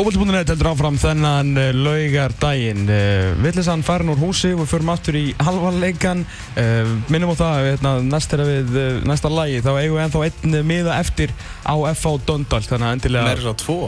Fókvöldbúndinett 0.00 0.48
heldur 0.48 0.70
áfram 0.70 0.94
þennan 0.96 1.48
uh, 1.60 1.66
laugar 1.76 2.32
daginn. 2.40 2.86
Uh, 2.88 3.34
Vittlisann 3.44 3.82
farin 3.84 4.08
úr 4.08 4.16
húsi 4.16 4.54
við 4.56 4.70
förum 4.70 4.88
aftur 4.94 5.18
í 5.20 5.26
halvarleikan. 5.36 6.22
Uh, 6.54 6.94
minnum 7.12 7.34
á 7.36 7.36
það, 7.36 7.66
hérna, 7.66 7.92
næst 8.08 8.32
er 8.32 8.42
við 8.48 8.78
næsta 9.04 9.28
lagi, 9.28 9.58
þá 9.60 9.68
eigum 9.74 9.98
við 9.98 10.04
ennþá 10.06 10.22
einn 10.30 10.56
miða 10.70 10.96
eftir 11.02 11.34
á 11.68 11.76
FH 11.92 12.14
Dondal, 12.24 12.62
þannig 12.64 12.88
að 12.88 12.96
endilega... 12.96 13.28
Meira 13.28 13.52
á 13.52 13.56
tvo. 13.60 13.78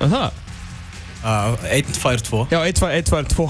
Það? 0.00 0.43
Uh, 1.24 1.54
einn 1.72 1.94
fær 1.96 2.20
tvo. 2.20 2.42
Já, 2.52 2.58
1, 2.68 2.76
2, 2.76 2.88
1, 2.98 3.06
2, 3.08 3.20
2. 3.32 3.44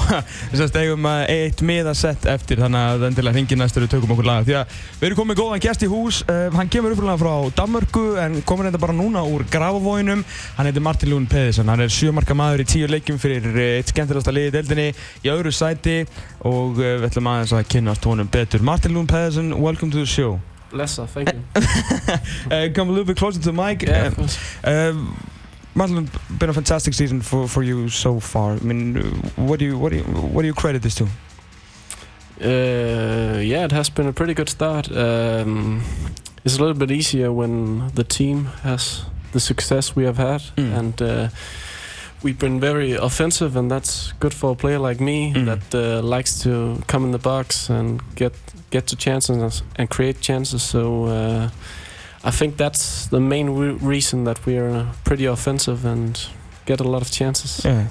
Þess 0.52 0.60
að 0.62 0.76
eigum 0.78 1.06
uh, 1.10 1.24
eitt 1.26 1.62
miðasett 1.66 2.26
eftir, 2.30 2.60
þannig 2.62 2.84
að 2.92 3.06
endilega 3.08 3.34
hringir 3.34 3.58
næstur 3.58 3.86
og 3.88 3.90
tökum 3.90 4.12
okkur 4.14 4.28
laga. 4.28 4.44
Því 4.46 4.54
að 4.60 4.76
við 5.00 5.08
erum 5.08 5.18
komið 5.18 5.40
góðan 5.40 5.64
gæst 5.64 5.82
í 5.82 5.88
hús. 5.90 6.20
Uh, 6.28 6.44
hann 6.54 6.70
kemur 6.70 6.94
uppfélag 6.94 7.18
frá 7.18 7.32
Danmörku 7.58 8.04
en 8.22 8.38
komur 8.46 8.68
þetta 8.68 8.82
bara 8.84 8.94
núna 8.94 9.24
úr 9.26 9.42
Grafavóinum. 9.50 10.22
Hann 10.54 10.70
heitir 10.70 10.86
Martin 10.86 11.10
Lún 11.10 11.26
Pedersen. 11.26 11.74
Hann 11.74 11.82
er 11.82 11.90
sjömarka 11.90 12.38
maður 12.38 12.62
í 12.62 12.70
tíu 12.76 12.94
leikjum 12.94 13.18
fyrir 13.18 13.50
uh, 13.50 13.66
eitt 13.80 13.90
skemmtilegasta 13.90 14.36
liði 14.38 14.52
í 14.52 14.56
deildinni 14.60 14.88
í 15.26 15.34
öðru 15.34 15.50
sæti 15.50 16.04
og 16.46 16.78
uh, 16.78 16.94
við 17.02 17.10
ætlum 17.10 17.32
aðeins 17.32 17.58
að 17.58 17.66
kynast 17.74 18.06
honum 18.06 18.30
betur. 18.30 18.62
Martin 18.62 18.94
Lún 18.94 19.10
Pedersen, 19.10 19.50
welcome 19.58 19.90
to 19.90 19.98
the 19.98 20.06
show. 20.06 20.38
Lesser, 20.70 21.10
thank 21.10 21.34
you. 21.34 21.42
uh, 21.58 22.68
come 22.74 22.88
a 22.88 22.92
little 22.92 23.04
bit 23.04 23.18
closer 23.18 23.40
to 23.40 23.50
the 23.50 23.52
mic. 23.52 23.82
yeah, 23.82 24.14
Uh, 25.76 25.82
um, 25.84 26.08
been 26.38 26.50
a 26.50 26.52
fantastic 26.52 26.94
season 26.94 27.20
for, 27.20 27.48
for 27.48 27.62
you 27.62 27.88
so 27.88 28.20
far. 28.20 28.52
I 28.52 28.58
mean, 28.60 28.96
uh, 28.96 29.02
what 29.36 29.58
do 29.58 29.64
you 29.64 29.78
what 29.78 29.90
do 29.90 29.96
you 29.98 30.04
what 30.04 30.42
do 30.42 30.46
you 30.48 30.54
credit 30.54 30.82
this 30.82 30.94
to? 30.96 31.04
Uh, 32.40 33.38
yeah, 33.40 33.64
it 33.64 33.72
has 33.72 33.90
been 33.90 34.06
a 34.08 34.12
pretty 34.12 34.34
good 34.34 34.48
start. 34.48 34.88
Um, 34.90 35.82
it's 36.44 36.56
a 36.56 36.60
little 36.60 36.74
bit 36.74 36.90
easier 36.90 37.32
when 37.32 37.88
the 37.94 38.04
team 38.04 38.46
has 38.62 39.04
the 39.32 39.40
success 39.40 39.96
we 39.96 40.04
have 40.04 40.18
had, 40.18 40.40
Mm. 40.56 40.78
and 40.78 41.02
uh, 41.02 41.28
we've 42.22 42.38
been 42.38 42.60
very 42.60 42.92
offensive, 42.92 43.56
and 43.58 43.70
that's 43.70 44.12
good 44.20 44.34
for 44.34 44.50
a 44.52 44.54
player 44.56 44.78
like 44.78 45.00
me 45.04 45.32
Mm. 45.32 45.44
that 45.46 45.74
uh, 45.74 46.02
likes 46.02 46.38
to 46.42 46.82
come 46.86 47.04
in 47.06 47.12
the 47.12 47.18
box 47.18 47.70
and 47.70 48.00
get 48.16 48.32
get 48.70 48.86
to 48.86 48.96
chances 48.96 49.62
and 49.78 49.88
create 49.88 50.20
chances. 50.20 50.62
So. 50.62 51.06
I 52.24 52.30
think 52.30 52.56
that's 52.56 53.06
the 53.08 53.20
main 53.20 53.50
re- 53.50 53.78
reason 53.80 54.24
that 54.24 54.46
we 54.46 54.56
are 54.58 54.86
pretty 55.04 55.26
offensive 55.26 55.84
and 55.84 56.18
get 56.66 56.80
a 56.80 56.84
lot 56.84 57.02
of 57.02 57.10
chances. 57.10 57.64
Yeah, 57.64 57.88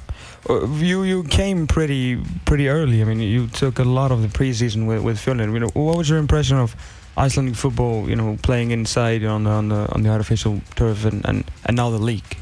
uh, 0.50 0.67
you 0.80 1.03
you 1.03 1.23
came 1.23 1.67
pretty 1.67 2.17
pretty 2.45 2.67
early. 2.67 3.02
I 3.02 3.06
mean, 3.06 3.20
you 3.20 3.48
took 3.48 3.80
a 3.80 3.84
lot 3.84 4.12
of 4.12 4.22
the 4.22 4.28
preseason 4.28 4.88
with 4.88 5.03
with 5.03 5.17
Fjolnir. 5.20 5.53
You 5.53 5.59
know, 5.59 5.70
what 5.73 5.98
was 5.98 6.09
your 6.09 6.20
impression 6.20 6.58
of 6.58 6.75
Icelandic 7.17 7.56
football? 7.56 8.09
You 8.09 8.16
know, 8.16 8.38
playing 8.42 8.72
inside 8.72 9.23
on 9.25 9.44
the 9.44 9.52
on 9.52 9.70
the 9.70 9.88
on 9.95 10.03
the 10.03 10.09
artificial 10.09 10.59
turf 10.75 11.06
and 11.06 11.25
and, 11.25 11.44
and 11.66 11.75
now 11.78 11.92
the 11.92 12.00
league. 12.06 12.38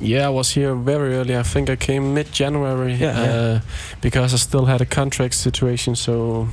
Yeah, 0.00 0.26
I 0.26 0.30
was 0.30 0.54
here 0.54 0.74
very 0.76 1.14
early. 1.16 1.36
I 1.36 1.42
think 1.42 1.68
I 1.70 1.76
came 1.76 2.14
mid-January 2.14 2.94
Yeah, 2.94 3.20
yeah. 3.24 3.32
uh, 3.32 3.60
because 4.00 4.32
I 4.34 4.38
still 4.38 4.64
had 4.66 4.80
a 4.80 4.86
contract 4.86 5.34
situation, 5.34 5.96
so 5.96 6.46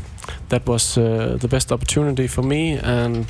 that 0.49 0.65
was 0.67 0.97
uh, 0.97 1.37
the 1.39 1.47
best 1.47 1.71
opportunity 1.71 2.27
for 2.27 2.41
me. 2.43 2.79
And 2.81 3.27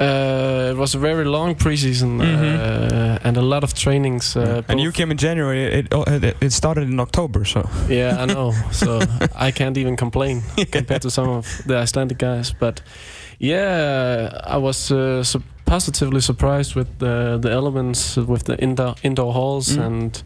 uh, 0.00 0.70
it 0.72 0.76
was 0.76 0.94
a 0.94 0.98
very 0.98 1.24
long 1.24 1.54
preseason 1.54 2.20
uh, 2.20 3.18
and 3.24 3.36
a 3.36 3.42
lot 3.42 3.64
of 3.64 3.72
trainings. 3.74 4.36
Uh, 4.36 4.62
and 4.68 4.80
you 4.80 4.92
came 4.92 5.10
in 5.10 5.16
January. 5.16 5.64
It 5.80 5.86
it, 6.06 6.36
it 6.40 6.52
started 6.52 6.88
in 6.88 7.00
October. 7.00 7.44
So 7.44 7.68
yeah, 7.88 8.22
I 8.22 8.26
know. 8.26 8.52
So 8.72 9.00
I 9.36 9.50
can't 9.52 9.76
even 9.76 9.96
complain 9.96 10.42
compared 10.70 11.02
to 11.02 11.10
some 11.10 11.28
of 11.28 11.62
the 11.66 11.76
Icelandic 11.82 12.18
guys. 12.18 12.52
But 12.58 12.82
yeah, 13.38 14.30
I 14.44 14.56
was 14.58 14.90
uh, 14.90 15.24
positively 15.64 16.20
surprised 16.20 16.74
with 16.76 16.86
the 16.98 17.38
the 17.40 17.50
elements, 17.50 18.16
with 18.16 18.44
the 18.44 18.56
indoor 18.58 18.94
indoor 19.02 19.32
halls 19.32 19.68
Mm. 19.76 19.86
and 19.86 20.22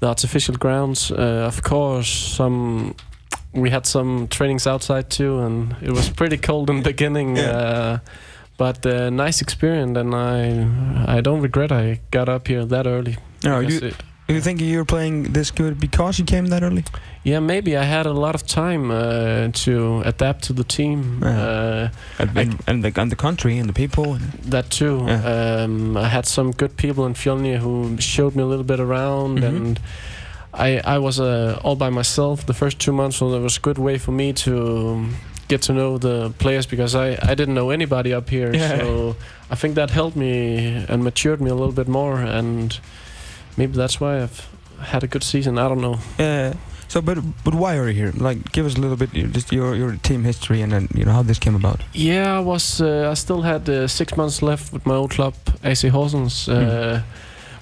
the 0.00 0.06
artificial 0.08 0.56
grounds. 0.56 1.10
Uh, 1.10 1.46
of 1.46 1.62
course, 1.62 2.08
some 2.36 2.94
we 3.52 3.70
had 3.70 3.86
some 3.86 4.26
trainings 4.28 4.66
outside 4.66 5.08
too, 5.08 5.38
and 5.40 5.74
it 5.82 5.90
was 5.90 6.10
pretty 6.10 6.36
cold 6.36 6.68
in 6.70 6.76
the 6.76 6.90
beginning. 6.90 7.36
Yeah. 7.36 7.50
Uh, 7.50 7.98
but 8.56 8.84
uh, 8.86 9.10
nice 9.10 9.40
experience, 9.42 9.98
and 9.98 10.14
I 10.14 11.16
I 11.18 11.20
don't 11.20 11.42
regret 11.42 11.70
I 11.72 12.00
got 12.10 12.28
up 12.28 12.48
here 12.48 12.64
that 12.66 12.86
early. 12.86 13.16
no, 13.44 13.60
you 13.60 13.78
it- 13.88 14.02
you 14.26 14.40
think 14.40 14.60
you're 14.62 14.86
playing 14.86 15.32
this 15.34 15.50
good 15.50 15.78
because 15.78 16.18
you 16.18 16.24
came 16.24 16.46
that 16.48 16.62
early? 16.62 16.82
Yeah, 17.24 17.40
maybe 17.40 17.76
I 17.76 17.82
had 17.84 18.06
a 18.06 18.12
lot 18.12 18.34
of 18.34 18.42
time 18.46 18.90
uh, 18.90 19.48
to 19.64 20.00
adapt 20.06 20.44
to 20.44 20.54
the 20.54 20.64
team. 20.64 21.20
Yeah. 21.22 21.28
Uh, 21.38 21.88
And, 22.36 22.56
and, 22.66 22.82
the 22.84 23.00
and 23.00 23.10
the 23.10 23.16
country 23.16 23.58
and 23.58 23.68
the 23.68 23.74
people. 23.74 24.18
that 24.50 24.70
too. 24.70 25.04
Yeah. 25.06 25.64
Um, 25.64 25.96
I 25.96 26.08
had 26.08 26.26
some 26.26 26.52
good 26.52 26.76
people 26.76 27.04
in 27.06 27.14
Fjolnir 27.14 27.58
who 27.58 27.96
showed 28.00 28.34
me 28.34 28.42
a 28.42 28.46
little 28.46 28.64
bit 28.64 28.80
around, 28.80 29.38
Mhm. 29.40 29.46
and 29.48 29.80
I 30.54 30.80
I 30.96 30.98
was 30.98 31.18
uh, 31.20 31.58
all 31.62 31.76
by 31.76 31.90
myself 31.90 32.44
the 32.46 32.54
first 32.54 32.78
two 32.78 32.92
months, 32.92 33.16
so 33.18 33.26
it 33.34 33.42
was 33.42 33.56
a 33.58 33.60
good 33.60 33.78
way 33.78 33.98
for 33.98 34.12
me 34.12 34.32
to 34.32 34.52
get 35.48 35.62
to 35.62 35.72
know 35.72 35.98
the 35.98 36.30
players 36.38 36.66
because 36.66 36.94
I, 36.94 37.18
I 37.30 37.34
didn't 37.34 37.54
know 37.54 37.70
anybody 37.70 38.14
up 38.14 38.28
here. 38.30 38.54
Yeah. 38.54 38.78
So 38.78 39.16
I 39.50 39.54
think 39.56 39.74
that 39.74 39.90
helped 39.90 40.16
me 40.16 40.84
and 40.88 41.02
matured 41.04 41.40
me 41.40 41.50
a 41.50 41.54
little 41.54 41.72
bit 41.74 41.88
more, 41.88 42.20
and 42.20 42.78
maybe 43.56 43.72
that's 43.76 44.00
why 44.00 44.22
I've 44.22 44.48
had 44.80 45.02
a 45.04 45.06
good 45.06 45.22
season. 45.24 45.58
I 45.58 45.68
don't 45.68 45.80
know. 45.80 45.98
Yeah. 46.18 46.54
So, 46.88 47.00
but 47.00 47.18
but 47.44 47.54
why 47.54 47.76
are 47.76 47.88
you 47.88 47.94
here? 47.94 48.12
Like, 48.28 48.52
give 48.52 48.66
us 48.66 48.76
a 48.76 48.80
little 48.80 48.96
bit 48.96 49.10
just 49.34 49.52
your 49.52 49.74
your 49.76 49.96
team 50.02 50.24
history 50.24 50.62
and 50.62 50.70
then 50.72 50.88
you 50.94 51.04
know 51.04 51.12
how 51.12 51.22
this 51.24 51.38
came 51.38 51.56
about. 51.56 51.80
Yeah, 51.92 52.36
I 52.38 52.40
was. 52.40 52.80
Uh, 52.80 53.10
I 53.10 53.14
still 53.14 53.42
had 53.42 53.68
uh, 53.68 53.86
six 53.88 54.16
months 54.16 54.42
left 54.42 54.72
with 54.72 54.84
my 54.86 54.94
old 54.94 55.10
club, 55.10 55.34
AC 55.64 55.88
Horsens, 55.90 56.48
uh, 56.48 56.54
Mm. 56.54 57.02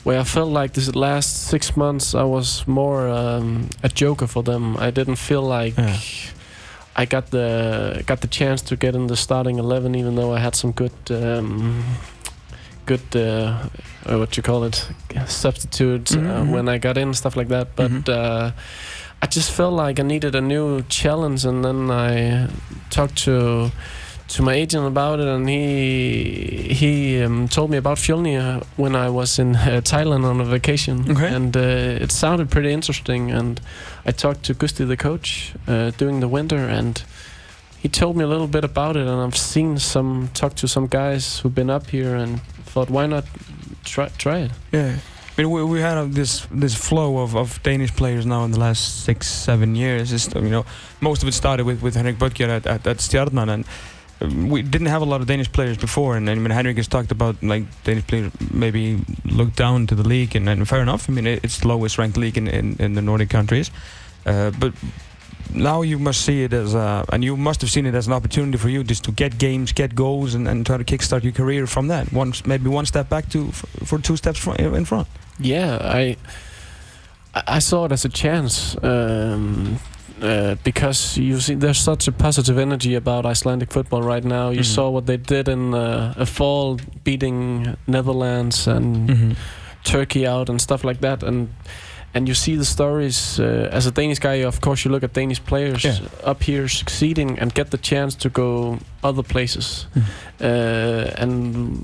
where 0.04 0.20
I 0.20 0.24
felt 0.24 0.50
like 0.62 0.72
this 0.72 0.94
last 0.94 1.48
six 1.48 1.76
months 1.76 2.14
I 2.14 2.24
was 2.24 2.64
more 2.66 3.08
um, 3.08 3.68
a 3.82 3.88
joker 3.88 4.26
for 4.26 4.42
them. 4.42 4.76
I 4.76 4.90
didn't 4.90 5.16
feel 5.18 5.42
like 5.42 5.78
Yeah. 5.78 5.96
I 6.96 7.06
got 7.06 7.30
the 7.30 8.02
got 8.06 8.20
the 8.20 8.28
chance 8.28 8.62
to 8.68 8.76
get 8.76 8.94
in 8.94 9.06
the 9.06 9.16
starting 9.16 9.58
eleven, 9.58 9.94
even 9.94 10.14
though 10.14 10.32
I 10.36 10.38
had 10.40 10.54
some 10.54 10.72
good. 10.72 10.92
Um, 11.10 11.84
Good, 12.84 13.14
uh, 13.14 13.68
uh, 14.06 14.18
what 14.18 14.36
you 14.36 14.42
call 14.42 14.64
it, 14.64 14.88
substitutes 15.28 16.16
uh, 16.16 16.18
mhm. 16.18 16.48
when 16.50 16.68
I 16.68 16.78
got 16.78 16.98
in, 16.98 17.14
stuff 17.14 17.36
like 17.36 17.46
that. 17.48 17.76
But 17.76 17.90
Mhm. 17.92 18.08
uh, 18.08 18.50
I 19.22 19.26
just 19.28 19.52
felt 19.52 19.72
like 19.86 20.00
I 20.00 20.02
needed 20.02 20.34
a 20.34 20.40
new 20.40 20.82
challenge, 20.88 21.44
and 21.44 21.64
then 21.64 21.90
I 21.92 22.48
talked 22.90 23.14
to 23.24 23.70
to 24.36 24.42
my 24.42 24.54
agent 24.54 24.86
about 24.86 25.20
it, 25.20 25.26
and 25.28 25.48
he 25.48 26.74
he 26.74 27.22
um, 27.22 27.48
told 27.48 27.70
me 27.70 27.76
about 27.76 27.98
Fjolnir 27.98 28.62
when 28.76 28.94
I 28.96 29.08
was 29.10 29.38
in 29.38 29.56
uh, 29.56 29.80
Thailand 29.82 30.24
on 30.24 30.40
a 30.40 30.44
vacation, 30.44 31.10
Okay. 31.10 31.34
and 31.34 31.56
uh, 31.56 32.04
it 32.04 32.12
sounded 32.12 32.48
pretty 32.50 32.72
interesting. 32.72 33.30
And 33.30 33.60
I 34.06 34.12
talked 34.12 34.42
to 34.44 34.54
Gusti, 34.54 34.84
the 34.86 34.96
coach, 34.96 35.52
uh, 35.68 35.90
during 35.98 36.20
the 36.20 36.28
winter, 36.28 36.56
and 36.78 37.02
he 37.82 37.88
told 37.88 38.16
me 38.16 38.24
a 38.24 38.28
little 38.28 38.48
bit 38.48 38.64
about 38.64 38.96
it. 38.96 39.06
And 39.06 39.20
I've 39.20 39.36
seen 39.36 39.78
some 39.78 40.28
talked 40.34 40.56
to 40.58 40.66
some 40.68 40.86
guys 40.86 41.40
who've 41.42 41.54
been 41.54 41.70
up 41.70 41.90
here, 41.90 42.16
and 42.16 42.40
thought, 42.72 42.90
why 42.90 43.06
not 43.06 43.24
try 43.84 44.08
try 44.18 44.38
it? 44.44 44.50
Yeah. 44.72 44.96
I 45.38 45.42
mean, 45.42 45.50
we, 45.50 45.64
we 45.64 45.80
had 45.80 45.98
uh, 45.98 46.04
this 46.14 46.46
this 46.60 46.74
flow 46.74 47.18
of, 47.22 47.34
of 47.34 47.62
Danish 47.62 47.92
players 47.96 48.24
now 48.24 48.44
in 48.44 48.50
the 48.52 48.58
last 48.58 49.04
six 49.04 49.26
seven 49.28 49.74
years. 49.76 50.12
It's, 50.12 50.34
you 50.34 50.50
know, 50.50 50.64
most 51.00 51.22
of 51.22 51.28
it 51.28 51.34
started 51.34 51.66
with 51.66 51.82
with 51.82 51.96
Henrik 51.96 52.18
Bødker 52.18 52.48
at, 52.48 52.66
at, 52.66 52.86
at 52.86 52.98
Stjarnan, 53.00 53.48
and 53.48 53.64
we 54.26 54.62
didn't 54.62 54.88
have 54.88 55.02
a 55.02 55.04
lot 55.04 55.20
of 55.20 55.26
Danish 55.26 55.50
players 55.50 55.76
before. 55.76 56.16
And, 56.16 56.28
I 56.28 56.34
mean, 56.34 56.50
Henrik 56.50 56.76
has 56.76 56.88
talked 56.88 57.10
about 57.10 57.42
like 57.42 57.64
Danish 57.84 58.06
players 58.06 58.32
maybe 58.50 59.00
look 59.24 59.54
down 59.54 59.86
to 59.88 59.94
the 59.94 60.06
league, 60.06 60.36
and, 60.36 60.48
and 60.48 60.68
fair 60.68 60.82
enough. 60.82 61.08
I 61.08 61.12
mean, 61.12 61.26
it, 61.26 61.44
it's 61.44 61.58
the 61.58 61.68
lowest 61.68 61.98
ranked 61.98 62.16
league 62.16 62.36
in, 62.36 62.48
in, 62.48 62.76
in 62.78 62.94
the 62.94 63.02
Nordic 63.02 63.30
countries, 63.30 63.70
uh, 64.26 64.50
but. 64.58 64.72
Now 65.54 65.82
you 65.82 65.98
must 65.98 66.22
see 66.22 66.44
it 66.44 66.54
as 66.54 66.72
a, 66.72 67.04
and 67.12 67.22
you 67.22 67.36
must 67.36 67.60
have 67.60 67.70
seen 67.70 67.84
it 67.84 67.94
as 67.94 68.06
an 68.06 68.14
opportunity 68.14 68.56
for 68.56 68.70
you 68.70 68.82
just 68.82 69.04
to 69.04 69.12
get 69.12 69.36
games, 69.36 69.72
get 69.72 69.94
goals, 69.94 70.34
and, 70.34 70.48
and 70.48 70.64
try 70.64 70.78
to 70.78 70.84
kickstart 70.84 71.24
your 71.24 71.32
career 71.32 71.66
from 71.66 71.88
that. 71.88 72.10
One, 72.10 72.32
maybe 72.46 72.70
one 72.70 72.86
step 72.86 73.10
back 73.10 73.28
to 73.30 73.52
for, 73.52 73.98
two 73.98 74.16
steps 74.16 74.46
in 74.46 74.86
front. 74.86 75.08
Yeah, 75.38 75.76
I 75.82 76.16
I 77.34 77.42
I 77.46 77.58
saw 77.58 77.84
it 77.84 77.92
as 77.92 78.06
a 78.06 78.08
chance 78.08 78.76
um, 78.82 79.78
uh, 80.22 80.54
because 80.64 81.18
you 81.20 81.40
see 81.40 81.54
there's 81.56 81.78
such 81.84 82.08
a 82.08 82.12
positive 82.12 82.58
energy 82.58 82.94
about 82.94 83.26
Icelandic 83.26 83.72
football 83.72 84.02
right 84.02 84.24
now. 84.24 84.50
You 84.50 84.60
Mhm. 84.60 84.74
saw 84.74 84.90
what 84.90 85.06
they 85.06 85.16
did 85.18 85.48
in 85.48 85.74
uh, 85.74 86.14
a 86.16 86.24
fall, 86.26 86.78
beating 87.04 87.76
Netherlands 87.86 88.66
and 88.68 89.08
Mm-hmm. 89.10 89.32
Turkey 89.84 90.26
out 90.28 90.48
and 90.48 90.60
stuff 90.60 90.84
like 90.84 91.00
that, 91.00 91.22
and 91.22 91.48
and 92.14 92.28
you 92.28 92.34
see 92.34 92.56
the 92.56 92.64
stories. 92.64 93.38
Uh, 93.40 93.68
as 93.76 93.86
a 93.86 93.90
Danish 93.90 94.18
guy, 94.20 94.44
of 94.46 94.60
course, 94.60 94.84
you 94.84 94.92
look 94.92 95.02
at 95.02 95.14
Danish 95.14 95.40
players 95.44 95.82
Yeah. 95.84 95.98
up 96.30 96.42
here 96.42 96.68
succeeding 96.68 97.38
and 97.40 97.54
get 97.54 97.70
the 97.70 97.78
chance 97.78 98.14
to 98.18 98.28
go 98.28 98.78
other 99.02 99.22
places. 99.22 99.86
Mhm. 99.94 100.02
Uh, 100.40 101.22
and 101.22 101.34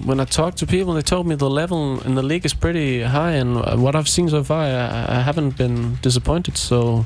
when 0.05 0.21
I 0.21 0.25
talked 0.27 0.59
to 0.59 0.67
people, 0.67 0.95
they 0.95 1.03
told 1.03 1.27
me 1.27 1.35
the 1.37 1.51
level 1.51 2.01
in 2.05 2.15
the 2.15 2.23
league 2.23 2.45
is 2.47 2.55
pretty 2.55 3.03
high, 3.03 3.33
and 3.41 3.57
what 3.83 3.95
I've 3.95 4.09
seen 4.09 4.29
so 4.29 4.45
far, 4.45 4.63
I, 4.63 5.19
I 5.19 5.21
haven't 5.23 5.57
been 5.57 5.99
disappointed. 6.03 6.57
So 6.59 7.05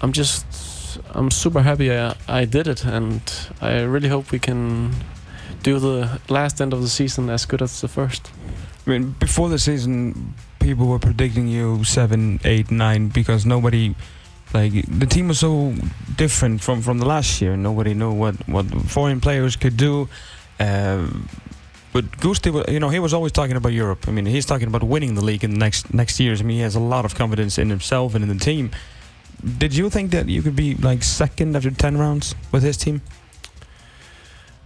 I'm 0.00 0.12
just, 0.12 0.98
I'm 1.10 1.30
super 1.30 1.62
happy 1.62 1.92
I, 1.92 2.14
I 2.28 2.44
did 2.44 2.66
it, 2.66 2.84
and 2.84 3.22
I 3.60 3.80
really 3.82 4.08
hope 4.08 4.30
we 4.32 4.38
can 4.38 4.94
do 5.62 5.78
the 5.78 6.20
last 6.28 6.60
end 6.60 6.72
of 6.72 6.82
the 6.82 6.88
season 6.88 7.30
as 7.30 7.46
good 7.46 7.62
as 7.62 7.80
the 7.80 7.88
first. 7.88 8.30
I 8.86 8.90
mean, 8.90 9.14
before 9.18 9.48
the 9.48 9.58
season, 9.58 10.34
people 10.60 10.86
were 10.86 10.98
predicting 10.98 11.48
you 11.48 11.84
seven, 11.84 12.38
eight, 12.44 12.70
nine 12.70 13.08
because 13.08 13.46
nobody, 13.46 13.94
like 14.52 14.72
the 14.86 15.06
team 15.06 15.28
was 15.28 15.38
so 15.38 15.74
different 16.16 16.62
from 16.62 16.82
from 16.82 16.98
the 16.98 17.06
last 17.06 17.40
year. 17.40 17.56
Nobody 17.56 17.94
knew 17.94 18.12
what 18.12 18.36
what 18.46 18.66
foreign 18.88 19.20
players 19.20 19.56
could 19.56 19.76
do. 19.76 20.08
Uh, 20.60 21.06
but 21.94 22.18
Gusti, 22.18 22.50
you 22.68 22.80
know, 22.80 22.88
he 22.88 22.98
was 22.98 23.14
always 23.14 23.32
talking 23.32 23.56
about 23.56 23.72
Europe. 23.72 24.08
I 24.08 24.10
mean, 24.10 24.26
he's 24.26 24.44
talking 24.44 24.66
about 24.66 24.82
winning 24.82 25.14
the 25.14 25.24
league 25.24 25.44
in 25.44 25.52
the 25.52 25.58
next 25.58 25.94
next 25.94 26.20
years. 26.20 26.40
I 26.40 26.44
mean, 26.44 26.56
he 26.56 26.62
has 26.62 26.74
a 26.74 26.80
lot 26.80 27.04
of 27.04 27.14
confidence 27.14 27.56
in 27.56 27.70
himself 27.70 28.14
and 28.14 28.22
in 28.22 28.28
the 28.36 28.44
team. 28.44 28.70
Did 29.58 29.74
you 29.74 29.90
think 29.90 30.10
that 30.12 30.28
you 30.28 30.42
could 30.42 30.56
be 30.56 30.74
like 30.76 31.02
second 31.02 31.56
after 31.56 31.70
ten 31.70 31.98
rounds 31.98 32.34
with 32.52 32.62
his 32.62 32.76
team? 32.76 33.00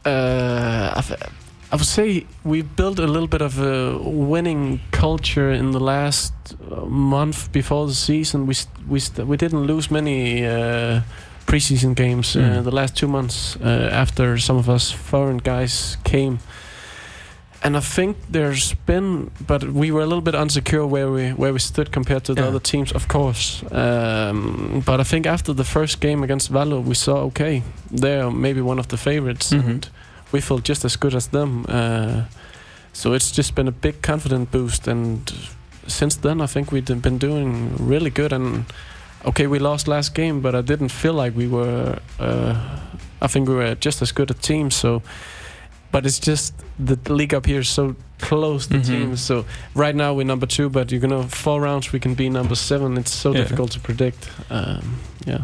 Uh, 0.04 0.92
I, 0.96 1.00
th- 1.02 1.20
I 1.72 1.76
would 1.76 1.84
say 1.84 2.26
we 2.44 2.62
built 2.62 2.98
a 2.98 3.06
little 3.06 3.26
bit 3.28 3.42
of 3.42 3.58
a 3.58 3.98
winning 3.98 4.80
culture 4.90 5.50
in 5.52 5.72
the 5.72 5.80
last 5.80 6.32
uh, 6.70 6.84
month 6.86 7.50
before 7.52 7.86
the 7.86 7.94
season. 7.94 8.46
We 8.46 8.54
st- 8.54 8.88
we 8.88 9.00
st- 9.00 9.26
we 9.26 9.36
didn't 9.36 9.64
lose 9.66 9.90
many 9.90 10.46
uh, 10.46 11.00
preseason 11.46 11.94
games 11.94 12.36
uh, 12.36 12.40
Mm. 12.40 12.64
the 12.64 12.70
last 12.70 12.96
two 12.96 13.08
months 13.08 13.56
uh, 13.56 13.90
after 13.92 14.38
some 14.38 14.56
of 14.58 14.68
us 14.68 14.90
foreign 14.92 15.38
guys 15.38 15.96
came. 16.04 16.38
And 17.64 17.76
I 17.76 17.80
think 17.80 18.16
there's 18.30 18.74
been, 18.86 19.30
but 19.46 19.64
we 19.64 19.90
were 19.90 20.02
a 20.02 20.06
little 20.06 20.20
bit 20.22 20.34
insecure 20.34 20.86
where 20.86 21.10
we 21.10 21.30
where 21.30 21.52
we 21.52 21.58
stood 21.58 21.90
compared 21.92 22.22
to 22.24 22.34
the 22.34 22.42
Yeah. 22.42 22.48
other 22.48 22.60
teams, 22.60 22.92
of 22.92 23.06
course. 23.08 23.62
Um, 23.72 24.82
but 24.86 25.00
I 25.00 25.04
think 25.04 25.26
after 25.26 25.54
the 25.54 25.64
first 25.64 26.00
game 26.00 26.22
against 26.24 26.52
Valur, 26.52 26.80
we 26.84 26.94
saw 26.94 27.14
okay, 27.26 27.62
they're 28.00 28.30
maybe 28.30 28.60
one 28.60 28.78
of 28.80 28.86
the 28.86 28.96
favorites, 28.96 29.50
Mhm. 29.52 29.64
and 29.68 29.88
we 30.32 30.40
felt 30.40 30.68
just 30.68 30.84
as 30.84 30.96
good 30.96 31.14
as 31.14 31.26
them. 31.28 31.64
Uh, 31.68 32.22
so 32.92 33.12
it's 33.14 33.32
just 33.36 33.54
been 33.54 33.68
a 33.68 33.72
big 33.80 34.02
confidence 34.02 34.48
boost, 34.52 34.88
and 34.88 35.32
since 35.86 36.16
then 36.20 36.40
I 36.40 36.46
think 36.46 36.70
we've 36.72 37.02
been 37.02 37.18
doing 37.18 37.72
really 37.88 38.10
good. 38.10 38.32
And 38.32 38.64
okay, 39.24 39.48
we 39.48 39.58
lost 39.58 39.88
last 39.88 40.14
game, 40.14 40.40
but 40.40 40.54
I 40.54 40.60
didn't 40.62 40.90
feel 40.92 41.14
like 41.24 41.36
we 41.36 41.48
were. 41.48 41.98
Uh, 42.20 42.54
I 43.20 43.26
think 43.26 43.48
we 43.48 43.54
were 43.54 43.74
just 43.84 44.00
as 44.02 44.12
good 44.12 44.30
a 44.30 44.34
team. 44.34 44.70
So, 44.70 45.02
but 45.92 46.04
it's 46.06 46.18
just 46.18 46.54
the 46.78 46.98
league 47.12 47.34
up 47.34 47.46
here 47.46 47.60
is 47.60 47.68
so 47.68 47.94
close 48.20 48.66
to 48.66 48.74
Mhm. 48.78 48.86
teams. 48.86 49.20
So 49.20 49.44
right 49.74 49.94
now 49.94 50.12
we're 50.14 50.26
number 50.26 50.46
two, 50.46 50.68
but 50.68 50.90
you're 50.90 51.00
gonna 51.00 51.22
four 51.28 51.60
rounds 51.60 51.92
we 51.92 51.98
can 52.00 52.14
be 52.14 52.28
number 52.28 52.54
seven. 52.56 52.96
It's 52.98 53.14
so 53.14 53.32
Yeah. 53.32 53.38
difficult 53.42 53.70
to 53.72 53.80
predict. 53.80 54.28
Um, 54.50 54.82
yeah. 55.26 55.42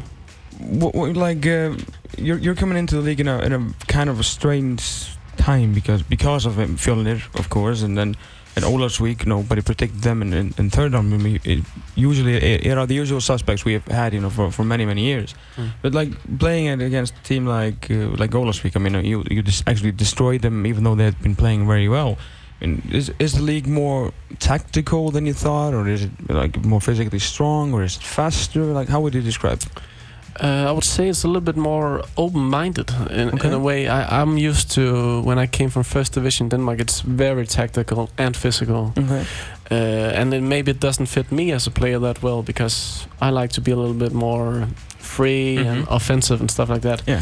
what, 0.58 0.94
what, 0.94 1.16
like 1.16 1.46
uh, 1.46 1.72
you're 2.16 2.38
you're 2.38 2.54
coming 2.54 2.78
into 2.78 2.94
the 2.96 3.02
league 3.02 3.20
in 3.20 3.28
a 3.28 3.38
in 3.40 3.52
a 3.52 3.60
kind 3.88 4.08
of 4.10 4.20
a 4.20 4.22
strange 4.22 4.82
time 5.36 5.72
because 5.74 6.02
because 6.02 6.46
of 6.46 6.56
him 6.58 6.76
Fjolnir, 6.76 7.20
of 7.38 7.48
course, 7.48 7.82
and 7.82 7.96
then 7.98 8.14
and 8.56 8.64
Olafsvik, 8.64 9.26
nobody 9.26 9.62
predicted 9.62 10.02
them 10.02 10.22
in, 10.22 10.32
in, 10.32 10.54
in 10.58 10.70
third 10.70 10.94
mean, 10.94 11.40
it, 11.44 11.64
usually 11.96 12.34
it, 12.36 12.66
it 12.66 12.78
are 12.78 12.86
the 12.86 12.94
usual 12.94 13.20
suspects 13.20 13.64
we 13.64 13.72
have 13.72 13.86
had, 13.86 14.14
you 14.14 14.20
know, 14.20 14.30
for, 14.30 14.50
for 14.50 14.64
many 14.64 14.84
many 14.86 15.02
years. 15.02 15.34
Mm. 15.56 15.70
But 15.82 15.94
like 15.94 16.10
playing 16.38 16.66
it 16.66 16.80
against 16.80 17.14
a 17.16 17.22
team 17.22 17.46
like 17.46 17.90
uh, 17.90 18.14
like 18.16 18.30
Olafsvik, 18.30 18.76
I 18.76 18.78
mean, 18.78 19.04
you 19.04 19.24
you 19.30 19.42
just 19.42 19.68
actually 19.68 19.92
destroyed 19.92 20.42
them, 20.42 20.66
even 20.66 20.84
though 20.84 20.94
they 20.94 21.04
had 21.04 21.20
been 21.22 21.36
playing 21.36 21.66
very 21.66 21.88
well. 21.88 22.16
I 22.60 22.66
mean, 22.66 22.82
is 22.92 23.12
is 23.18 23.32
the 23.32 23.42
league 23.42 23.66
more 23.66 24.12
tactical 24.38 25.10
than 25.10 25.26
you 25.26 25.34
thought, 25.34 25.74
or 25.74 25.88
is 25.88 26.04
it 26.04 26.10
like 26.28 26.64
more 26.64 26.80
physically 26.80 27.18
strong, 27.18 27.74
or 27.74 27.82
is 27.82 27.96
it 27.96 28.02
faster? 28.02 28.64
Like, 28.64 28.88
how 28.88 29.00
would 29.00 29.14
you 29.14 29.22
describe? 29.22 29.62
it? 29.62 29.68
Uh, 30.42 30.68
I 30.68 30.72
would 30.72 30.84
say 30.84 31.08
it's 31.08 31.24
a 31.24 31.28
little 31.28 31.40
bit 31.52 31.56
more 31.56 32.02
open-minded 32.16 32.90
in, 33.10 33.28
Okay. 33.28 33.48
in 33.48 33.54
a 33.54 33.58
way. 33.58 33.86
I, 33.88 34.22
I'm 34.22 34.36
used 34.48 34.70
to 34.74 35.20
when 35.24 35.38
I 35.38 35.46
came 35.46 35.70
from 35.70 35.82
first 35.84 36.14
division 36.14 36.48
Denmark. 36.48 36.80
It's 36.80 37.00
very 37.02 37.46
tactical 37.46 38.08
and 38.18 38.36
physical, 38.36 38.92
Okay. 38.98 39.24
uh, 39.70 40.20
and 40.20 40.30
then 40.32 40.48
maybe 40.48 40.70
it 40.70 40.80
doesn't 40.80 41.06
fit 41.08 41.30
me 41.30 41.52
as 41.54 41.66
a 41.66 41.70
player 41.70 42.00
that 42.00 42.22
well 42.22 42.42
because 42.42 43.06
I 43.20 43.30
like 43.30 43.48
to 43.54 43.60
be 43.60 43.70
a 43.72 43.76
little 43.76 43.98
bit 43.98 44.12
more 44.12 44.66
free 44.98 45.56
and 45.68 45.84
Mhm. 45.86 45.90
offensive 45.94 46.40
and 46.40 46.50
stuff 46.50 46.68
like 46.68 46.80
that. 46.88 47.02
Yeah. 47.08 47.20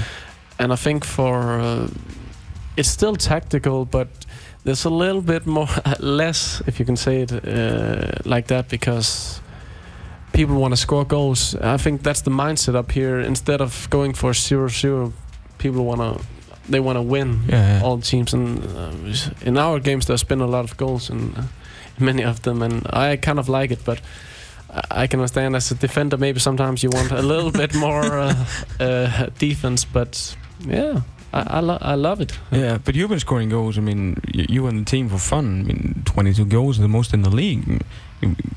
And 0.59 0.73
I 0.73 0.76
think 0.76 1.05
for 1.05 1.61
uh, 1.61 1.87
it's 2.76 2.91
still 2.91 3.17
tactical, 3.17 3.85
but 3.85 4.06
there's 4.64 4.87
a 4.87 4.91
little 4.91 5.23
bit 5.23 5.47
more 5.47 5.69
less, 6.00 6.62
if 6.67 6.79
you 6.79 6.87
can 6.87 6.97
say 6.97 7.23
it 7.23 7.32
uh, 7.32 8.06
like 8.25 8.47
that, 8.47 8.69
because 8.69 9.41
people 10.32 10.56
want 10.56 10.73
to 10.73 10.76
score 10.76 11.05
goals. 11.06 11.55
I 11.55 11.76
think 11.79 12.02
that's 12.02 12.23
the 12.23 12.31
mindset 12.31 12.75
up 12.75 12.93
here. 12.93 13.20
Instead 13.20 13.61
of 13.61 13.88
going 13.90 14.14
for 14.14 14.32
zero 14.34 14.69
zero, 14.69 15.12
people 15.58 15.84
want 15.84 16.00
to 16.00 16.25
they 16.69 16.81
want 16.81 16.96
to 16.96 17.02
win 17.02 17.40
Yeah. 17.49 17.81
all 17.84 18.00
teams. 18.00 18.34
And 18.34 18.58
uh, 18.64 18.90
in 19.44 19.58
our 19.58 19.81
games, 19.81 20.06
there's 20.06 20.25
been 20.26 20.40
a 20.40 20.46
lot 20.46 20.64
of 20.64 20.76
goals 20.76 21.11
and 21.11 21.37
uh, 21.38 21.43
many 21.99 22.25
of 22.25 22.40
them, 22.43 22.62
and 22.62 22.87
I 22.93 23.17
kind 23.17 23.38
of 23.38 23.49
like 23.49 23.70
it, 23.75 23.84
but. 23.84 23.99
I- 23.99 25.02
I 25.02 25.06
can 25.06 25.20
understand 25.20 25.55
as 25.55 25.70
a 25.70 25.75
defender, 25.75 26.17
maybe 26.17 26.40
sometimes 26.40 26.82
you 26.82 26.88
want 26.90 27.12
a 27.12 27.20
little 27.20 27.50
bit 27.62 27.75
more 27.75 28.19
uh, 28.19 28.35
uh, 28.81 29.26
defense, 29.38 29.85
but 29.93 30.37
yeah, 30.67 31.00
I 31.32 31.40
I, 31.58 31.61
lo- 31.61 31.79
I 31.81 31.94
love 31.94 32.20
it. 32.20 32.38
Yeah, 32.50 32.79
but 32.84 32.94
you've 32.94 33.08
been 33.11 33.20
scoring 33.20 33.49
goals. 33.50 33.76
I 33.79 33.81
mean, 33.81 34.17
you, 34.34 34.67
and 34.67 34.81
the 34.81 34.84
team 34.90 35.08
for 35.08 35.19
fun. 35.19 35.61
I 35.61 35.64
mean, 35.64 36.02
22 36.05 36.44
goals, 36.46 36.79
the 36.79 36.88
most 36.88 37.12
in 37.14 37.23
the 37.23 37.31
league. 37.31 37.82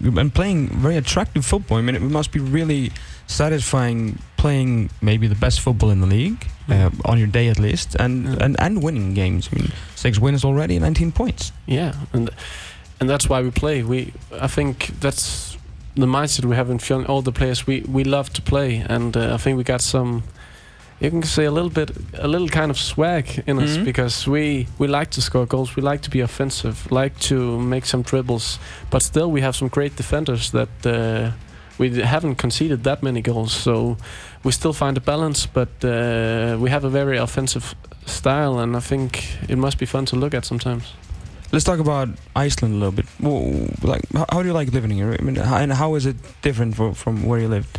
Been 0.01 0.29
playing 0.31 0.67
very 0.81 0.97
attractive 0.97 1.43
football. 1.45 1.77
I 1.77 1.81
mean, 1.81 1.95
it 1.95 2.01
must 2.01 2.31
be 2.31 2.39
really 2.39 2.91
satisfying 3.27 4.17
playing 4.37 4.89
maybe 5.01 5.27
the 5.27 5.35
best 5.35 5.59
football 5.61 5.89
in 5.89 5.99
the 6.01 6.07
league 6.07 6.45
uh, 6.69 6.89
on 7.05 7.17
your 7.17 7.27
day 7.27 7.47
at 7.49 7.57
least, 7.59 7.95
and, 7.95 8.25
Yeah. 8.25 8.45
and 8.45 8.55
and 8.59 8.83
winning 8.83 9.13
games. 9.15 9.49
I 9.51 9.55
mean, 9.55 9.71
six 9.95 10.19
wins 10.19 10.43
already, 10.45 10.79
19 10.79 11.11
points. 11.11 11.51
Yeah, 11.67 11.93
and 12.13 12.29
and 12.99 13.09
that's 13.09 13.27
why 13.29 13.41
we 13.41 13.51
play. 13.51 13.83
We 13.83 14.13
I 14.41 14.47
think 14.47 14.91
that's 14.99 15.57
the 15.95 16.05
mindset 16.05 16.45
we 16.45 16.55
have 16.55 16.69
in 16.71 16.77
Fjolnir. 16.79 17.09
All 17.09 17.21
the 17.23 17.31
players 17.31 17.65
we 17.67 17.81
we 17.91 18.03
love 18.03 18.29
to 18.33 18.41
play, 18.41 18.85
and 18.89 19.15
uh, 19.17 19.33
I 19.33 19.37
think 19.37 19.57
we 19.57 19.63
got 19.63 19.81
some. 19.81 20.21
You 21.01 21.09
can 21.09 21.23
see 21.23 21.43
a 21.45 21.51
little 21.51 21.69
bit, 21.69 21.91
a 22.17 22.27
little 22.27 22.47
kind 22.47 22.71
of 22.71 22.77
swag 22.77 23.43
in 23.47 23.59
us 23.59 23.77
Mhm. 23.77 23.83
because 23.85 24.31
we 24.31 24.67
we 24.79 24.87
like 24.87 25.11
to 25.11 25.21
score 25.21 25.45
goals. 25.45 25.75
We 25.75 25.81
like 25.83 26.01
to 26.03 26.09
be 26.09 26.21
offensive, 26.23 26.75
like 26.89 27.19
to 27.27 27.59
make 27.59 27.85
some 27.85 28.01
dribbles, 28.03 28.59
but 28.89 29.01
still 29.03 29.29
we 29.31 29.41
have 29.41 29.53
some 29.53 29.69
great 29.69 29.95
defenders 29.97 30.51
that 30.51 30.69
uh, 30.85 31.31
we 31.77 32.01
haven't 32.01 32.35
conceded 32.35 32.83
that 32.83 33.03
many 33.03 33.21
goals. 33.21 33.51
So 33.53 33.97
we 34.43 34.51
still 34.51 34.73
find 34.73 34.97
a 34.97 35.01
balance, 35.01 35.47
but 35.53 35.69
uh, 35.83 36.57
we 36.63 36.69
have 36.69 36.85
a 36.85 36.89
very 36.89 37.17
offensive 37.17 37.75
style, 38.05 38.59
and 38.63 38.75
I 38.77 38.79
think 38.81 39.23
it 39.49 39.57
must 39.57 39.77
be 39.77 39.85
fun 39.85 40.05
to 40.05 40.15
look 40.15 40.33
at 40.33 40.45
sometimes. 40.45 40.83
Let's 41.51 41.65
talk 41.65 41.79
about 41.79 42.07
Iceland 42.47 42.73
a 42.75 42.77
little 42.77 42.91
bit. 42.91 43.05
Well, 43.19 43.67
like, 43.83 44.01
how, 44.13 44.25
how 44.31 44.41
do 44.41 44.47
you 44.47 44.53
like 44.59 44.71
living 44.73 44.91
here? 44.91 45.15
I 45.19 45.23
mean, 45.23 45.37
and 45.37 45.73
how 45.73 45.95
is 45.95 46.05
it 46.05 46.15
different 46.41 46.75
for, 46.75 46.93
from 46.93 47.23
where 47.27 47.39
you 47.41 47.49
lived? 47.49 47.77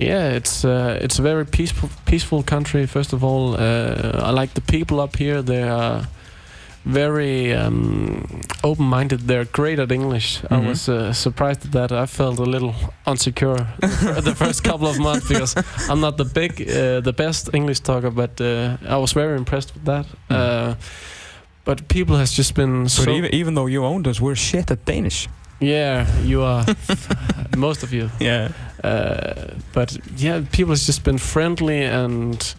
Yeah, 0.00 0.36
it's 0.36 0.64
uh, 0.64 0.98
it's 1.04 1.18
a 1.18 1.22
very 1.22 1.44
peaceful 1.44 1.88
peaceful 2.04 2.42
country. 2.42 2.86
First 2.86 3.12
of 3.12 3.22
all, 3.22 3.54
uh, 3.54 4.28
I 4.28 4.30
like 4.40 4.54
the 4.54 4.60
people 4.62 4.98
up 5.00 5.16
here. 5.16 5.42
They 5.42 5.62
are 5.68 6.06
very 6.86 7.52
um, 7.54 8.24
open-minded. 8.62 9.20
They're 9.28 9.44
great 9.52 9.78
at 9.78 9.92
English. 9.92 10.40
Mhm. 10.42 10.52
I 10.56 10.68
was 10.68 10.88
uh, 10.88 11.12
surprised 11.12 11.64
at 11.66 11.72
that. 11.72 11.92
I 11.92 12.06
felt 12.06 12.38
a 12.38 12.44
little 12.46 12.74
insecure 13.06 13.56
the 14.24 14.34
first 14.34 14.64
couple 14.64 14.86
of 14.88 14.98
months 14.98 15.28
because 15.28 15.54
I'm 15.90 16.00
not 16.00 16.16
the 16.16 16.24
big, 16.24 16.52
uh, 16.62 17.00
the 17.02 17.12
best 17.12 17.50
English 17.52 17.80
talker, 17.80 18.10
but 18.10 18.40
uh, 18.40 18.76
I 18.88 18.96
was 18.96 19.12
very 19.14 19.36
impressed 19.36 19.74
with 19.74 19.84
that. 19.84 20.06
Mm. 20.30 20.36
Uh, 20.36 20.74
but 21.64 21.86
people 21.88 22.16
has 22.16 22.32
just 22.36 22.54
been 22.54 22.82
But 22.84 22.90
so. 22.90 23.10
even, 23.10 23.34
even 23.34 23.54
though 23.54 23.66
you 23.68 23.84
owned 23.84 24.06
us, 24.06 24.18
we're 24.20 24.36
shit 24.36 24.70
at 24.70 24.84
Danish. 24.86 25.28
yeah, 25.60 26.06
you 26.24 26.42
are. 26.42 26.64
most 27.56 27.82
of 27.82 27.92
you. 27.92 28.08
Yeah. 28.20 28.48
Uh, 28.82 29.54
but 29.72 29.96
yeah, 30.16 30.42
people 30.52 30.72
has 30.72 30.86
just 30.86 31.04
been 31.04 31.18
friendly 31.18 31.82
and 31.82 32.54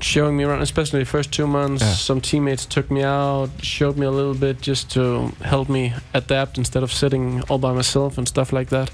showing 0.00 0.36
me 0.36 0.44
around, 0.44 0.62
especially 0.62 1.00
the 1.00 1.06
first 1.06 1.32
two 1.32 1.46
months. 1.46 1.82
Yeah. 1.82 1.92
Some 1.92 2.20
teammates 2.20 2.66
took 2.66 2.90
me 2.90 3.02
out, 3.02 3.50
showed 3.62 3.96
me 3.96 4.06
a 4.06 4.10
little 4.10 4.34
bit 4.34 4.60
just 4.60 4.90
to 4.92 5.32
help 5.42 5.68
me 5.68 5.92
adapt 6.14 6.58
instead 6.58 6.82
of 6.82 6.92
sitting 6.92 7.42
all 7.48 7.58
by 7.58 7.72
myself 7.72 8.18
and 8.18 8.26
stuff 8.28 8.52
like 8.52 8.68
that. 8.68 8.90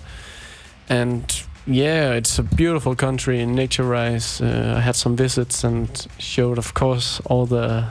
And 0.89 1.25
yeah, 1.67 2.13
it's 2.13 2.39
a 2.39 2.43
beautiful 2.43 2.95
country, 2.95 3.41
in 3.41 3.55
nature-wise. 3.55 4.41
Uh, 4.41 4.75
I 4.77 4.81
had 4.81 4.97
some 4.97 5.17
visits 5.17 5.65
and 5.65 6.07
showed, 6.19 6.59
of 6.59 6.75
course, 6.75 7.21
all 7.25 7.47
the 7.47 7.89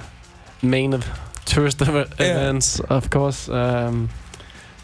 main 0.61 0.93
of 0.93 1.07
tourist 1.45 1.81
ev- 1.87 2.13
events, 2.19 2.79
of 2.81 3.09
course. 3.09 3.49
Um, 3.49 4.09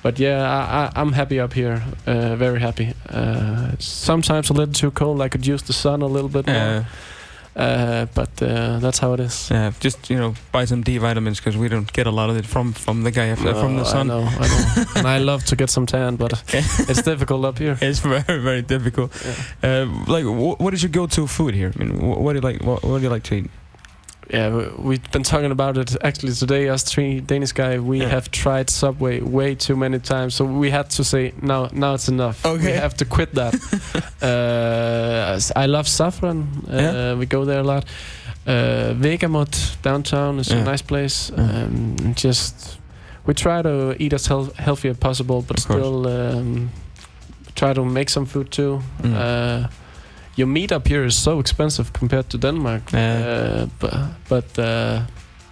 but 0.03 0.19
yeah, 0.19 0.41
I, 0.43 0.85
I, 0.85 1.01
I'm 1.01 1.13
happy 1.13 1.39
up 1.39 1.53
here. 1.53 1.81
Uh, 2.07 2.35
very 2.35 2.59
happy. 2.59 2.93
Uh, 3.09 3.71
sometimes 3.79 4.49
a 4.49 4.53
little 4.53 4.73
too 4.73 4.91
cold. 4.91 5.21
I 5.21 5.29
could 5.29 5.45
use 5.47 5.63
the 5.63 5.73
sun 5.73 6.01
a 6.01 6.07
little 6.07 6.29
bit 6.29 6.47
more. 6.47 6.55
Yeah. 6.55 6.83
Uh, 7.55 8.05
but 8.13 8.29
uh, 8.41 8.79
that's 8.79 8.99
how 8.99 9.13
it 9.13 9.19
is. 9.19 9.49
Yeah, 9.51 9.71
just 9.81 10.09
you 10.09 10.15
know, 10.17 10.33
buy 10.53 10.65
some 10.65 10.81
D 10.81 10.97
vitamins 10.97 11.39
because 11.39 11.57
we 11.57 11.67
don't 11.67 11.91
get 11.93 12.07
a 12.07 12.11
lot 12.11 12.29
of 12.29 12.37
it 12.37 12.45
from 12.45 12.73
from 12.73 13.03
the 13.03 13.11
guy 13.11 13.31
uh, 13.31 13.35
from 13.35 13.75
the 13.75 13.81
Oh, 13.83 13.85
I 13.85 13.91
sun. 13.91 14.07
know, 14.07 14.21
I 14.23 14.47
know. 14.47 14.83
and 14.95 15.07
I 15.07 15.17
love 15.17 15.43
to 15.45 15.55
get 15.55 15.69
some 15.69 15.85
tan, 15.85 16.15
but 16.15 16.31
it's 16.89 17.01
difficult 17.01 17.43
up 17.45 17.57
here. 17.57 17.77
It's 17.81 17.99
very 17.99 18.39
very 18.41 18.61
difficult. 18.61 19.11
Uh, 19.63 19.87
like, 20.07 20.23
wh- 20.25 20.61
what 20.61 20.73
is 20.73 20.81
your 20.83 20.91
go-to 20.91 21.27
food 21.27 21.53
here? 21.55 21.73
I 21.75 21.83
mean, 21.83 21.99
wh- 21.99 22.21
what 22.21 22.33
do 22.33 22.37
you 22.37 22.53
like? 22.53 22.63
What, 22.63 22.83
what 22.83 22.97
do 22.99 23.03
you 23.03 23.09
like 23.09 23.23
to 23.23 23.35
eat? 23.35 23.49
Yeah, 24.29 24.49
we- 24.55 24.69
we've 24.89 25.11
been 25.11 25.23
talking 25.23 25.51
about 25.51 25.77
it 25.77 25.95
actually 26.03 26.33
today. 26.33 26.69
Us 26.69 26.83
three 26.83 27.19
Danish 27.19 27.51
guy, 27.53 27.79
we 27.79 27.99
Yeah. 27.99 28.09
have 28.09 28.29
tried 28.31 28.69
Subway 28.69 29.21
way 29.21 29.55
too 29.55 29.75
many 29.75 29.99
times, 29.99 30.35
so 30.35 30.45
we 30.45 30.69
had 30.71 30.89
to 30.91 31.03
say 31.03 31.33
now, 31.41 31.69
now 31.73 31.93
it's 31.95 32.07
enough. 32.09 32.45
Okay. 32.45 32.65
we 32.65 32.71
have 32.71 32.95
to 32.97 33.05
quit 33.05 33.33
that. 33.35 33.53
uh, 34.21 35.39
I 35.55 35.65
love 35.67 35.87
Saffron. 35.87 36.47
Uh, 36.69 36.75
Yeah. 36.75 37.13
We 37.19 37.25
go 37.25 37.45
there 37.45 37.59
a 37.59 37.63
lot. 37.63 37.85
Uh, 38.47 38.93
Vegamot 39.01 39.77
downtown 39.81 40.39
is 40.39 40.47
Yeah. 40.49 40.61
a 40.61 40.63
nice 40.63 40.81
place. 40.83 41.31
Yeah. 41.35 41.43
Um, 41.43 42.13
just 42.15 42.77
we 43.25 43.33
try 43.33 43.61
to 43.61 43.95
eat 43.99 44.13
as 44.13 44.27
health- 44.27 44.55
healthy 44.57 44.89
as 44.89 44.97
possible, 44.97 45.41
but 45.47 45.59
still 45.59 46.07
um, 46.07 46.69
try 47.55 47.73
to 47.73 47.83
make 47.85 48.09
some 48.09 48.25
food 48.25 48.49
too. 48.51 48.81
Mm. 49.03 49.13
Uh, 49.15 49.67
your 50.39 50.47
meat 50.47 50.71
up 50.71 50.87
here 50.87 51.05
is 51.05 51.23
so 51.23 51.39
expensive 51.39 51.91
compared 51.99 52.23
to 52.29 52.37
Denmark, 52.37 52.81
Yeah. 52.93 53.19
uh, 53.27 53.67
but 53.79 53.93
but 54.29 54.59
uh, 54.59 54.99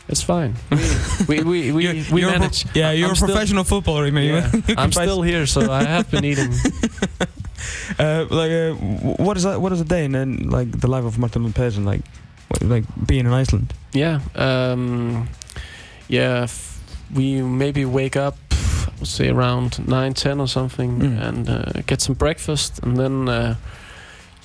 it's 0.10 0.24
fine. 0.24 0.54
We 1.28 1.36
we 1.36 1.44
we, 1.44 1.72
we, 1.72 1.84
You're- 1.84 2.04
we 2.12 2.22
you're 2.22 2.30
a 2.30 2.34
pro- 2.34 2.40
manage. 2.40 2.66
yeah, 2.76 2.94
you're 2.96 3.08
I'm 3.08 3.12
a 3.12 3.16
still- 3.16 3.28
professional 3.34 3.64
footballer. 3.64 4.08
I 4.08 4.12
mean, 4.12 4.34
yeah. 4.34 4.52
I'm 4.84 4.92
still 4.92 5.22
here, 5.24 5.46
so 5.48 5.62
I 5.62 5.84
have 5.84 6.04
been 6.12 6.26
eating. 6.26 6.52
Uh, 8.00 8.26
like, 8.30 8.52
uh, 8.52 8.74
what 9.24 9.38
is 9.38 9.44
that? 9.44 9.60
What 9.62 9.72
is 9.72 9.82
a 9.82 9.84
day 9.86 10.06
and 10.06 10.14
then 10.14 10.50
like 10.60 10.80
the 10.80 10.88
life 10.88 11.06
of 11.08 11.18
Martin 11.18 11.44
Lopez 11.44 11.78
and 11.78 11.86
like, 11.92 12.02
what- 12.50 12.62
like 12.72 12.84
being 13.08 13.26
in 13.26 13.42
Iceland? 13.42 13.74
Yeah, 13.94 14.20
um, 14.36 15.28
yeah. 16.10 16.44
F- 16.44 16.80
we 17.16 17.42
maybe 17.42 17.86
wake 17.86 18.16
up, 18.28 18.36
I 18.52 18.92
would 19.00 19.08
say 19.08 19.30
around 19.30 19.80
nine, 19.88 20.14
ten 20.14 20.40
or 20.40 20.48
something, 20.48 21.00
Mm. 21.00 21.28
and 21.28 21.50
uh, 21.50 21.82
get 21.88 22.02
some 22.02 22.16
breakfast, 22.18 22.80
and 22.84 22.98
then 22.98 23.28
uh, 23.30 23.56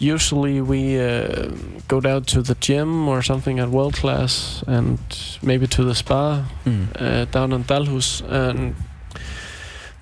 usually 0.02 0.60
we 0.60 0.98
uh, 1.00 1.50
go 1.88 2.00
down 2.00 2.24
to 2.24 2.42
the 2.42 2.54
gym 2.60 3.08
or 3.08 3.22
something 3.22 3.58
at 3.60 3.68
world 3.68 3.94
class, 3.94 4.64
and 4.66 4.98
maybe 5.42 5.66
to 5.68 5.84
the 5.84 5.94
spa 5.94 6.44
uh, 6.98 7.24
down 7.26 7.52
in 7.52 7.64
Dalhus, 7.64 8.22
and 8.28 8.74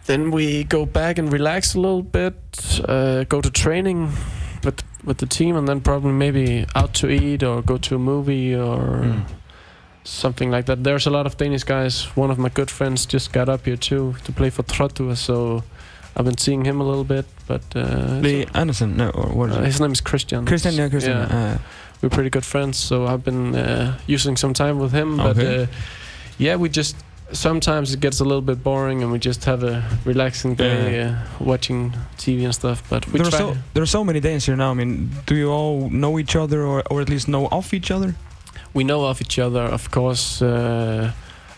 then 0.07 0.31
we 0.31 0.65
go 0.65 0.87
back 0.87 1.19
and 1.19 1.33
relax 1.33 1.75
a 1.75 1.81
little 1.81 2.03
bit, 2.03 2.35
uh, 2.89 3.25
go 3.25 3.41
to 3.41 3.51
training 3.51 4.09
with 4.65 4.83
with 5.05 5.19
the 5.19 5.27
team, 5.27 5.57
and 5.57 5.67
then 5.69 5.81
probably 5.81 6.13
maybe 6.13 6.67
out 6.75 6.93
to 6.95 7.09
eat 7.09 7.43
or 7.43 7.63
go 7.63 7.79
to 7.79 7.95
a 7.95 7.99
movie 7.99 8.55
or 8.55 8.79
Mm. 9.03 9.25
something 10.05 10.51
like 10.51 10.65
that. 10.67 10.83
There's 10.85 11.07
a 11.07 11.11
lot 11.11 11.27
of 11.27 11.37
Danish 11.37 11.65
guys. 11.65 12.05
One 12.17 12.31
of 12.33 12.39
my 12.39 12.49
good 12.51 12.71
friends 12.71 13.07
just 13.07 13.33
got 13.33 13.49
up 13.49 13.65
here 13.67 13.77
too 13.79 14.15
to 14.25 14.33
play 14.33 14.51
for 14.51 14.63
Þróttur, 14.65 15.17
so 15.17 15.63
I've 16.17 16.25
been 16.25 16.39
seeing 16.39 16.65
him 16.67 16.81
a 16.81 16.85
little 16.85 17.05
bit. 17.05 17.25
But 17.51 17.63
uh, 17.77 18.21
Lee 18.23 18.47
Anderson, 18.55 18.97
no, 18.97 19.11
or 19.11 19.27
what 19.39 19.51
is 19.51 19.57
uh, 19.57 19.61
it? 19.63 19.67
his 19.67 19.81
name 19.81 19.93
is 19.93 20.01
Christian. 20.01 20.45
Christian, 20.47 20.75
yeah, 20.75 20.89
Christian. 20.91 21.17
Yeah. 21.19 21.39
Uh, 21.39 21.59
We're 22.03 22.11
pretty 22.11 22.31
good 22.31 22.45
friends, 22.45 22.77
so 22.89 22.95
I've 23.07 23.23
been 23.25 23.55
uh, 23.55 23.93
using 24.07 24.39
some 24.39 24.55
time 24.55 24.79
with 24.83 24.93
him. 24.93 25.17
But 25.17 25.37
Okay. 25.39 25.63
uh, 25.63 25.67
yeah, 26.39 26.61
we 26.63 26.69
just 26.69 26.97
sometimes 27.33 27.93
it 27.93 28.01
gets 28.01 28.21
a 28.21 28.25
little 28.25 28.43
bit 28.43 28.63
boring, 28.63 29.03
and 29.03 29.13
we 29.13 29.19
just 29.19 29.45
have 29.45 29.63
a 29.67 29.83
relaxing 30.07 30.57
day 30.57 31.03
uh, 31.03 31.15
watching 31.39 31.93
TV 32.17 32.45
and 32.45 32.53
stuff. 32.55 32.83
But 32.91 33.05
we 33.07 33.19
there 33.19 33.27
are 33.29 33.31
try. 33.31 33.39
so 33.39 33.57
there 33.75 33.83
are 33.83 33.87
so 33.91 34.05
many 34.05 34.21
Danes 34.21 34.47
here 34.47 34.57
now. 34.57 34.71
I 34.71 34.75
mean, 34.75 35.11
do 35.27 35.35
you 35.35 35.51
all 35.53 35.91
know 35.91 36.19
each 36.19 36.37
other, 36.37 36.63
or, 36.63 36.83
or 36.91 37.01
at 37.01 37.09
least 37.09 37.27
know 37.27 37.49
of 37.51 37.73
each 37.75 37.91
other? 37.91 38.15
we 38.75 38.85
know 38.85 39.05
of 39.11 39.21
each 39.21 39.39
other, 39.39 39.63
of 39.75 39.91
course. 39.91 40.41
Uh, 40.45 41.11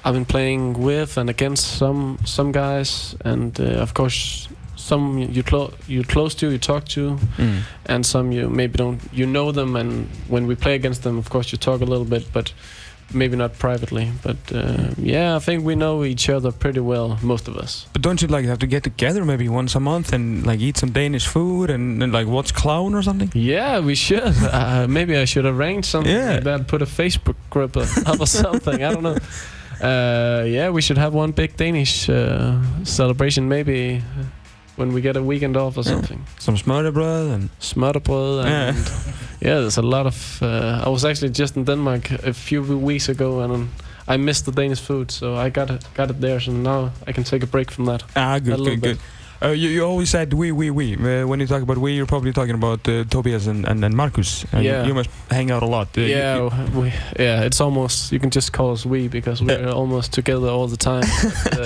I've 0.04 0.14
been 0.14 0.24
playing 0.24 0.84
with 0.84 1.18
and 1.18 1.30
against 1.30 1.78
some 1.78 2.16
some 2.24 2.52
guys, 2.52 3.14
and 3.24 3.58
uh, 3.60 3.82
of 3.82 3.92
course 3.92 4.48
some 4.82 5.18
you 5.18 5.42
clo- 5.42 5.72
you're 5.88 6.04
close 6.04 6.34
to, 6.36 6.46
you 6.50 6.58
talk 6.58 6.84
to, 6.88 7.18
and 7.86 8.04
some 8.06 8.32
you 8.32 8.48
maybe 8.50 8.76
don't. 8.78 9.00
You 9.12 9.26
know 9.26 9.52
them, 9.52 9.76
and 9.76 10.06
when 10.28 10.46
we 10.46 10.54
play 10.54 10.74
against 10.74 11.02
them, 11.02 11.18
of 11.18 11.28
course 11.30 11.52
you 11.52 11.58
talk 11.58 11.80
a 11.80 11.84
little 11.84 12.04
bit, 12.04 12.32
but 12.32 12.52
maybe 13.14 13.36
not 13.36 13.52
privately. 13.58 14.10
But 14.22 14.36
uh, 14.52 14.88
yeah, 14.96 15.36
I 15.36 15.38
think 15.40 15.64
we 15.64 15.74
know 15.74 16.04
each 16.04 16.28
other 16.30 16.50
pretty 16.52 16.80
well, 16.80 17.18
most 17.22 17.48
of 17.48 17.56
us. 17.56 17.86
But 17.92 18.02
don't 18.02 18.22
you 18.22 18.28
like 18.28 18.46
have 18.46 18.58
to 18.58 18.66
get 18.66 18.82
together 18.82 19.24
maybe 19.24 19.48
once 19.48 19.76
a 19.76 19.80
month 19.80 20.12
and 20.12 20.46
like 20.46 20.60
eat 20.60 20.76
some 20.78 20.92
Danish 20.92 21.26
food 21.26 21.70
and, 21.70 22.02
and 22.02 22.12
like 22.12 22.26
watch 22.26 22.52
clown 22.54 22.94
or 22.94 23.02
something? 23.02 23.30
Yeah, 23.34 23.80
we 23.84 23.94
should. 23.94 24.22
Uh, 24.52 24.86
maybe 24.88 25.16
I 25.16 25.26
should 25.26 25.46
arrange 25.46 25.84
something 25.84 26.12
Yeah. 26.16 26.34
like 26.34 26.44
that. 26.44 26.66
Put 26.68 26.82
a 26.82 26.86
Facebook 26.86 27.36
group 27.50 27.76
up 27.76 28.20
or 28.20 28.26
something. 28.26 28.82
I 28.84 28.92
don't 28.92 29.02
know. 29.02 29.18
Uh, 29.80 30.44
yeah, 30.44 30.70
we 30.70 30.80
should 30.82 30.98
have 30.98 31.12
one 31.14 31.32
big 31.32 31.56
Danish 31.56 32.08
uh, 32.08 32.54
celebration. 32.84 33.48
Maybe 33.48 34.00
when 34.76 34.92
we 34.94 35.00
get 35.00 35.16
a 35.16 35.22
weekend 35.22 35.56
off 35.56 35.76
or 35.76 35.82
Yeah. 35.84 35.92
something. 35.94 36.20
Some 36.38 36.56
smørrebrød 36.56 37.34
and 37.34 37.48
Smørrebrød 37.60 38.40
and 38.40 38.48
Yeah. 38.48 38.74
yeah. 39.46 39.60
there's 39.60 39.78
a 39.78 39.82
lot 39.82 40.06
of. 40.06 40.42
Uh, 40.42 40.86
I 40.86 40.88
was 40.88 41.04
actually 41.04 41.30
just 41.40 41.56
in 41.56 41.64
Denmark 41.64 42.10
a 42.26 42.32
few 42.32 42.62
weeks 42.62 43.08
ago 43.08 43.40
and. 43.40 43.68
I 44.08 44.16
missed 44.16 44.44
the 44.46 44.52
Danish 44.62 44.80
food, 44.80 45.12
so 45.12 45.36
I 45.36 45.48
got 45.48 45.70
it, 45.70 45.84
got 45.94 46.10
it 46.10 46.20
there. 46.20 46.40
So 46.40 46.50
now 46.52 46.90
I 47.06 47.12
can 47.12 47.22
take 47.24 47.44
a 47.44 47.46
break 47.46 47.70
from 47.70 47.84
that. 47.86 48.02
ah, 48.16 48.38
good, 48.40 48.54
A 48.54 48.56
little 48.56 48.64
good, 48.64 48.80
bit. 48.80 48.96
good. 48.98 48.98
Uh, 49.42 49.48
you, 49.48 49.68
you 49.70 49.84
always 49.84 50.08
said 50.08 50.32
we, 50.32 50.52
we, 50.52 50.70
we. 50.70 50.94
Uh, 50.94 51.26
when 51.26 51.40
you 51.40 51.46
talk 51.48 51.62
about 51.62 51.76
we, 51.78 51.92
you're 51.92 52.06
probably 52.06 52.32
talking 52.32 52.54
about 52.54 52.86
uh, 52.88 53.02
Tobias 53.10 53.46
and, 53.48 53.66
and, 53.66 53.84
and 53.84 53.94
Marcus. 53.96 54.44
And 54.52 54.62
Yeah. 54.64 54.86
You 54.86 54.94
must 54.94 55.10
hang 55.30 55.50
out 55.50 55.62
a 55.62 55.66
lot. 55.66 55.88
Uh, 55.98 56.02
you- 56.02 56.06
yeah, 56.14 56.36
you- 56.64 56.80
we, 56.80 56.92
yeah. 57.18 57.42
It's 57.42 57.60
almost 57.60 58.12
you 58.12 58.20
can 58.20 58.30
just 58.30 58.52
call 58.52 58.70
us 58.72 58.86
we 58.86 59.08
because 59.08 59.42
we're 59.42 59.68
almost 59.68 60.12
together 60.12 60.48
all 60.48 60.68
the 60.68 60.76
time. 60.76 61.02
But, 61.44 61.58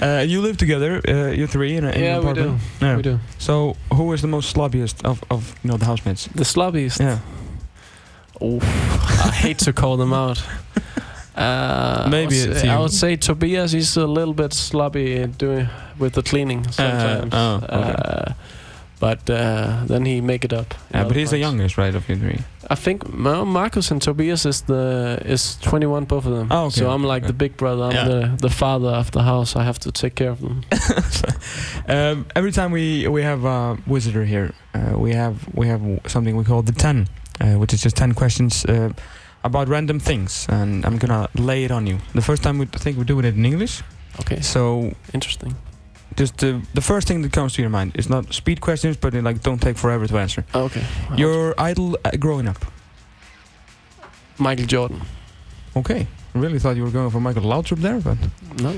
uh, 0.00 0.06
uh, 0.18 0.20
you 0.26 0.42
live 0.42 0.56
together, 0.58 1.00
uh, 1.08 1.32
you 1.32 1.46
three, 1.48 1.76
in, 1.76 1.84
a, 1.84 1.90
in 1.90 2.00
yeah, 2.02 2.18
an 2.18 2.24
we 2.24 2.30
apartment. 2.30 2.60
do. 2.80 2.86
Yeah. 2.86 2.96
We 2.96 3.02
do. 3.02 3.18
So, 3.38 3.74
who 3.92 4.12
is 4.12 4.20
the 4.20 4.28
most 4.28 4.54
sloppiest 4.54 5.04
of, 5.04 5.22
of 5.30 5.54
you 5.64 5.70
know 5.70 5.76
the 5.76 5.86
housemates? 5.86 6.28
The 6.34 6.44
slobbiest. 6.44 7.00
Yeah, 7.00 7.18
Oh, 8.40 8.58
I 8.60 9.30
hate 9.32 9.58
to 9.64 9.72
call 9.72 9.96
them 9.96 10.12
out. 10.12 10.42
Uh, 11.36 12.06
Maybe 12.10 12.36
I 12.42 12.46
would, 12.48 12.56
say, 12.56 12.68
I 12.68 12.78
would 12.78 12.92
say 12.92 13.16
Tobias 13.16 13.74
is 13.74 13.96
a 13.96 14.06
little 14.06 14.34
bit 14.34 14.52
sloppy 14.52 15.26
doing 15.26 15.68
with 15.98 16.12
the 16.14 16.22
cleaning 16.22 16.64
sometimes. 16.70 17.32
oh, 17.34 17.56
okay. 17.62 17.74
Uh, 17.74 18.32
but 19.00 19.28
uh, 19.28 19.82
then 19.86 20.04
he 20.06 20.20
make 20.20 20.44
it 20.44 20.52
up. 20.52 20.72
yeah, 20.92 21.04
but 21.04 21.16
he's 21.16 21.30
the 21.30 21.38
youngest, 21.38 21.76
right, 21.76 21.94
of 21.94 22.08
you 22.08 22.16
three. 22.16 22.38
I 22.70 22.74
think 22.76 23.12
Marcus 23.12 23.90
and 23.90 24.00
Tobias 24.00 24.46
is 24.46 24.62
the 24.62 25.18
is 25.26 25.56
21, 25.62 26.04
both 26.04 26.24
of 26.24 26.32
them. 26.32 26.48
Oh, 26.50 26.66
okay, 26.66 26.80
So 26.80 26.90
I'm 26.90 27.04
like 27.04 27.22
okay. 27.24 27.26
the 27.32 27.34
big 27.34 27.56
brother. 27.56 27.82
I'm 27.84 27.92
Yeah. 27.92 28.08
the 28.08 28.36
the 28.40 28.48
father 28.50 28.88
of 28.88 29.10
the 29.10 29.22
house. 29.22 29.56
I 29.56 29.64
have 29.64 29.78
to 29.80 29.92
take 29.92 30.14
care 30.14 30.30
of 30.30 30.40
them. 30.40 30.62
um, 31.88 32.26
every 32.34 32.52
time 32.52 32.70
we 32.72 33.06
we 33.08 33.22
have 33.22 33.44
a 33.44 33.76
visitor 33.86 34.24
here, 34.24 34.52
uh, 34.74 34.98
we 34.98 35.12
have 35.12 35.34
we 35.54 35.66
have 35.68 35.82
something 36.06 36.36
we 36.36 36.44
call 36.44 36.62
the 36.62 36.72
ten, 36.72 37.06
uh, 37.40 37.58
which 37.58 37.74
is 37.74 37.82
just 37.82 37.96
ten 37.96 38.12
questions 38.14 38.64
uh, 38.64 38.90
about 39.44 39.68
random 39.68 40.00
things, 40.00 40.46
and 40.48 40.84
I'm 40.84 40.98
gonna 40.98 41.28
lay 41.34 41.64
it 41.64 41.70
on 41.70 41.86
you. 41.86 41.98
The 42.14 42.22
first 42.22 42.42
time 42.42 42.58
we 42.58 42.64
I 42.74 42.78
think 42.78 42.96
we're 42.96 43.04
doing 43.08 43.24
it 43.26 43.34
in 43.36 43.44
English, 43.44 43.82
Okay, 44.20 44.40
so 44.42 44.92
interesting. 45.12 45.54
just 46.16 46.36
the 46.36 46.60
the 46.74 46.80
first 46.80 47.06
thing 47.08 47.22
that 47.22 47.32
comes 47.32 47.52
to 47.54 47.60
your 47.62 47.70
mind. 47.70 47.92
It's 47.94 48.08
not 48.08 48.32
speed 48.34 48.60
questions, 48.60 48.96
but 48.96 49.12
like 49.14 49.40
don't 49.42 49.60
take 49.60 49.76
forever 49.78 50.06
to 50.06 50.18
answer. 50.18 50.44
Okay, 50.54 50.82
Your 51.16 51.54
idol 51.58 51.96
uh, 52.04 52.10
growing 52.18 52.48
up. 52.48 52.64
Michael 54.38 54.66
Jordan. 54.66 55.00
Okay, 55.76 56.06
I 56.34 56.38
really 56.38 56.58
thought 56.58 56.76
you 56.76 56.84
were 56.84 56.92
going 56.92 57.10
for 57.10 57.20
Michael 57.20 57.42
Laudrup 57.42 57.80
there, 57.80 58.00
but 58.00 58.16
No, 58.62 58.72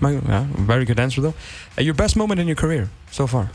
Michael, 0.00 0.22
yeah, 0.28 0.46
very 0.66 0.84
good 0.84 0.98
answer 1.00 1.20
though. 1.22 1.34
Uh, 1.78 1.82
your 1.82 1.94
best 1.94 2.16
moment 2.16 2.40
in 2.40 2.46
your 2.46 2.56
career 2.56 2.88
so 3.10 3.26
far? 3.26 3.50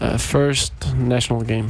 uh, 0.00 0.18
first 0.18 0.72
national 0.96 1.42
game 1.42 1.68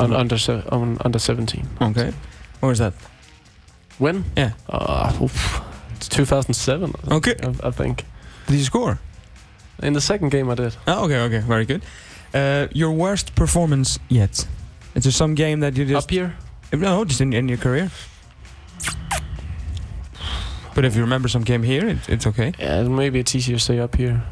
on 0.00 0.12
under 0.12 0.38
se- 0.38 0.64
on 0.70 0.98
under 1.04 1.18
17. 1.18 1.66
Okay, 1.80 2.12
where 2.60 2.72
is 2.72 2.78
that? 2.78 2.92
When? 3.98 4.24
Yeah. 4.36 4.52
Uh, 4.68 5.12
oof, 5.22 5.60
it's 5.96 6.08
2007. 6.08 6.94
Okay. 7.10 7.34
I, 7.42 7.68
I 7.68 7.70
think. 7.70 8.04
Did 8.46 8.56
you 8.56 8.64
score? 8.64 8.98
In 9.82 9.92
the 9.94 10.00
second 10.00 10.30
game, 10.30 10.50
I 10.50 10.54
did. 10.54 10.76
Oh, 10.86 11.04
okay, 11.04 11.18
okay, 11.20 11.38
very 11.40 11.64
good. 11.66 11.82
Uh, 12.34 12.66
your 12.72 12.92
worst 12.92 13.34
performance 13.34 13.98
yet? 14.08 14.46
Is 14.94 15.04
there 15.04 15.12
some 15.12 15.34
game 15.34 15.60
that 15.60 15.76
you 15.76 15.84
just 15.84 16.06
Up 16.06 16.10
here? 16.10 16.34
no, 16.72 17.04
just 17.04 17.20
in, 17.20 17.32
in 17.32 17.48
your 17.48 17.58
career? 17.58 17.90
But 20.74 20.84
if 20.84 20.96
you 20.96 21.02
remember 21.02 21.28
some 21.28 21.42
game 21.44 21.62
here, 21.62 21.86
it, 21.86 22.08
it's 22.08 22.26
okay. 22.26 22.52
Yeah, 22.58 22.82
maybe 22.84 23.18
it's 23.18 23.34
easier 23.34 23.56
to 23.58 23.62
say 23.62 23.78
up 23.78 23.96
here. 23.96 24.22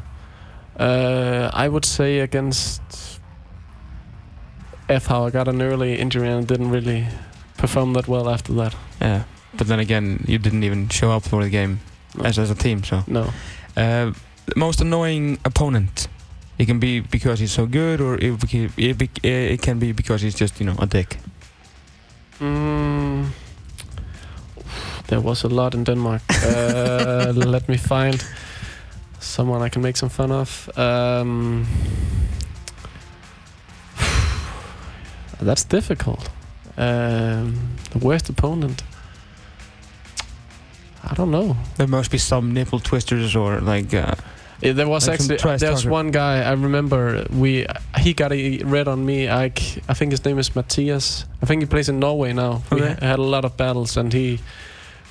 Uh, 0.79 1.51
I 1.53 1.67
would 1.67 1.85
say 1.85 2.19
against 2.19 2.81
FH 4.99 5.27
I 5.27 5.29
got 5.31 5.47
an 5.47 5.61
early 5.61 5.95
injury 5.99 6.27
and 6.29 6.47
didn't 6.47 6.71
really 6.71 7.05
perform 7.57 7.93
that 7.93 8.07
well 8.07 8.29
after 8.29 8.53
that. 8.53 8.75
Yeah, 9.01 9.23
but 9.57 9.67
then 9.67 9.79
again, 9.79 10.23
you 10.27 10.37
didn't 10.37 10.63
even 10.63 10.89
show 10.89 11.11
up 11.15 11.23
for 11.23 11.43
the 11.43 11.49
game 11.49 11.79
No. 12.17 12.25
as 12.25 12.37
as 12.39 12.51
a 12.51 12.55
team. 12.55 12.83
So, 12.83 13.03
No. 13.07 13.23
uh, 13.77 14.11
most 14.55 14.81
annoying 14.81 15.37
opponent. 15.45 16.07
It 16.57 16.65
can 16.67 16.79
be 16.79 16.99
because 17.11 17.39
he's 17.43 17.51
so 17.53 17.65
good, 17.65 18.01
or 18.01 18.15
it, 18.15 18.43
it, 18.77 19.01
it 19.23 19.61
can 19.61 19.79
be 19.79 19.93
because 19.93 20.21
he's 20.25 20.41
just 20.41 20.59
you 20.59 20.65
know 20.65 20.75
a 20.79 20.85
dick. 20.85 21.17
Mm, 22.39 23.25
there 25.07 25.21
was 25.21 25.43
a 25.43 25.47
lot 25.47 25.73
in 25.73 25.83
Denmark. 25.83 26.21
Uh, 26.43 27.31
let 27.35 27.67
me 27.69 27.77
find 27.77 28.23
someone 29.19 29.65
I 29.65 29.69
can 29.69 29.81
make 29.81 29.97
some 29.97 30.09
fun 30.09 30.31
of. 30.31 30.69
Um, 30.77 31.65
that's 35.41 35.63
difficult. 35.63 36.29
Um, 36.77 37.75
the 37.91 37.99
worst 37.99 38.29
opponent. 38.29 38.83
I 41.03 41.13
don't 41.15 41.31
know. 41.31 41.57
There 41.77 41.87
must 41.87 42.11
be 42.11 42.17
some 42.17 42.53
nipple 42.53 42.79
twisters 42.79 43.35
or 43.35 43.59
like. 43.59 43.93
Uh, 43.93 44.15
Yeah, 44.61 44.73
there 44.73 44.87
was 44.87 45.07
Like 45.07 45.19
actually 45.19 45.37
trash 45.37 45.59
there's 45.59 45.85
one 45.87 46.11
guy 46.11 46.43
I 46.43 46.51
remember 46.51 47.25
we 47.31 47.65
he 47.97 48.13
got 48.13 48.31
a 48.31 48.61
red 48.63 48.87
on 48.87 49.03
me. 49.03 49.27
I, 49.27 49.45
I 49.89 49.93
think 49.95 50.11
his 50.11 50.23
name 50.23 50.37
is 50.39 50.55
Matthias. 50.55 51.25
I 51.41 51.47
think 51.47 51.63
he 51.63 51.65
plays 51.65 51.89
in 51.89 51.99
Norway 51.99 52.33
now. 52.33 52.61
We 52.71 52.81
had 52.81 53.17
a 53.19 53.23
lot 53.23 53.43
of 53.43 53.57
battles 53.57 53.97
and 53.97 54.13
he 54.13 54.39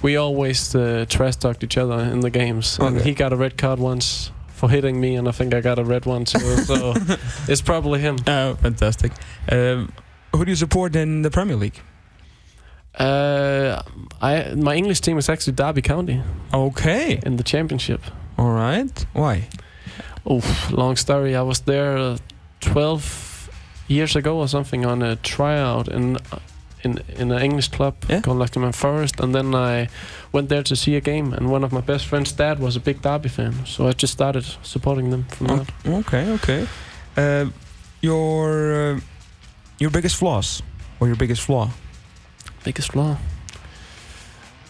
we 0.02 0.16
always 0.16 0.74
uh, 0.74 1.04
trash 1.08 1.36
talked 1.36 1.64
each 1.64 1.76
other 1.76 1.98
in 1.98 2.20
the 2.20 2.30
games. 2.30 2.78
And 2.78 3.00
he 3.00 3.12
got 3.12 3.32
a 3.32 3.36
red 3.36 3.56
card 3.58 3.78
once 3.78 4.30
for 4.48 4.68
hitting 4.70 5.00
me, 5.00 5.16
and 5.16 5.28
I 5.28 5.32
think 5.32 5.54
I 5.54 5.60
got 5.60 5.78
a 5.78 5.84
red 5.84 6.06
one 6.06 6.24
too. 6.24 6.38
so 6.64 6.94
it's 7.48 7.62
probably 7.62 8.00
him. 8.00 8.16
oh, 8.26 8.54
fantastic. 8.54 9.12
Um, 9.50 9.92
who 10.32 10.44
do 10.44 10.50
you 10.50 10.56
support 10.56 10.96
in 10.96 11.22
the 11.22 11.30
Premier 11.30 11.56
League? 11.56 11.80
Uh, 12.98 13.82
I 14.20 14.54
my 14.56 14.74
English 14.74 15.00
team 15.00 15.18
is 15.18 15.28
actually 15.28 15.54
Derby 15.54 15.82
County 15.82 16.22
Okay. 16.52 17.20
in 17.24 17.36
the 17.36 17.42
championship. 17.44 18.00
All 18.36 18.50
right. 18.52 19.06
Why? 19.12 19.48
Oh, 20.26 20.42
long 20.70 20.96
story. 20.96 21.36
I 21.36 21.42
was 21.42 21.60
there 21.60 21.96
uh, 21.96 22.18
12 22.60 23.50
years 23.88 24.16
ago 24.16 24.38
or 24.38 24.48
something 24.48 24.84
on 24.86 25.02
a 25.02 25.16
tryout 25.16 25.88
in 25.88 26.16
in 26.82 26.98
in 27.18 27.30
an 27.32 27.42
English 27.42 27.68
club 27.68 27.94
Yeah. 28.08 28.22
called 28.22 28.38
Nottingham 28.38 28.72
Forest, 28.72 29.20
and 29.20 29.34
then 29.34 29.54
I 29.54 29.88
went 30.32 30.48
there 30.48 30.62
to 30.62 30.74
see 30.76 30.96
a 30.96 31.00
game. 31.00 31.32
And 31.36 31.48
one 31.50 31.64
of 31.66 31.72
my 31.72 31.80
best 31.82 32.06
friends' 32.06 32.32
dad 32.32 32.58
was 32.58 32.76
a 32.76 32.80
big 32.80 33.02
Derby 33.02 33.28
fan, 33.28 33.54
so 33.66 33.86
I 33.88 33.92
just 33.92 34.12
started 34.12 34.44
supporting 34.62 35.10
them 35.10 35.24
from 35.28 35.50
Oh, 35.50 35.56
there. 35.84 35.94
okay. 35.98 36.32
Okay. 36.32 36.66
Uh, 37.16 37.50
your 38.02 38.94
uh, 38.96 39.00
your 39.80 39.90
biggest 39.90 40.16
flaws 40.16 40.62
or 41.00 41.08
your 41.08 41.16
biggest 41.16 41.42
flaw? 41.42 41.70
Biggest 42.62 42.92
flaw. 42.92 43.16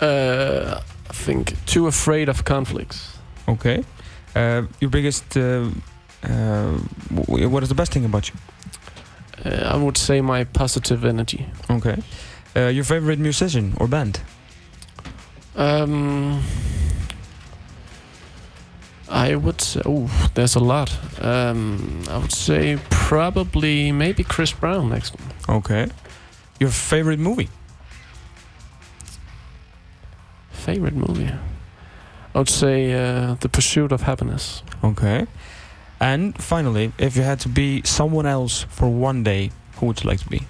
Uh, 0.00 0.80
I 1.10 1.12
think 1.12 1.54
too 1.66 1.86
afraid 1.86 2.28
of 2.28 2.44
conflicts. 2.44 3.18
Okay. 3.46 3.84
Uh, 4.34 4.62
your 4.80 4.90
biggest. 4.90 5.36
Uh, 5.36 5.68
uh, 6.22 6.72
what 7.26 7.62
is 7.62 7.68
the 7.68 7.74
best 7.74 7.92
thing 7.92 8.04
about 8.04 8.28
you? 8.28 8.36
Uh, 9.44 9.74
I 9.74 9.76
would 9.76 9.98
say 9.98 10.20
my 10.20 10.44
positive 10.44 11.04
energy. 11.04 11.46
Okay. 11.68 12.02
Uh, 12.56 12.68
your 12.68 12.84
favorite 12.84 13.18
musician 13.18 13.74
or 13.78 13.88
band? 13.88 14.20
Um, 15.56 16.42
I 19.10 19.34
would 19.34 19.60
say, 19.60 19.82
oh, 19.84 20.08
there's 20.34 20.54
a 20.56 20.60
lot. 20.60 20.90
Um, 21.20 22.02
I 22.08 22.18
would 22.18 22.32
say 22.32 22.78
probably 22.90 23.92
maybe 23.92 24.22
Chris 24.22 24.52
Brown 24.52 24.88
next 24.90 25.14
one. 25.18 25.56
Okay. 25.58 25.88
Your 26.60 26.70
favorite 26.70 27.18
movie? 27.18 27.48
Favorite 30.50 30.94
movie? 30.94 31.30
I 32.34 32.38
would 32.38 32.48
say 32.48 32.92
uh, 32.92 33.34
The 33.40 33.48
Pursuit 33.48 33.92
of 33.92 34.02
Happiness. 34.02 34.62
Okay. 34.84 35.26
And 36.00 36.40
finally, 36.42 36.92
if 36.98 37.16
you 37.16 37.22
had 37.22 37.40
to 37.40 37.48
be 37.48 37.82
someone 37.84 38.26
else 38.26 38.62
for 38.70 38.88
one 38.88 39.22
day, 39.22 39.50
who 39.76 39.86
would 39.86 40.02
you 40.04 40.10
like 40.10 40.20
to 40.20 40.28
be? 40.28 40.42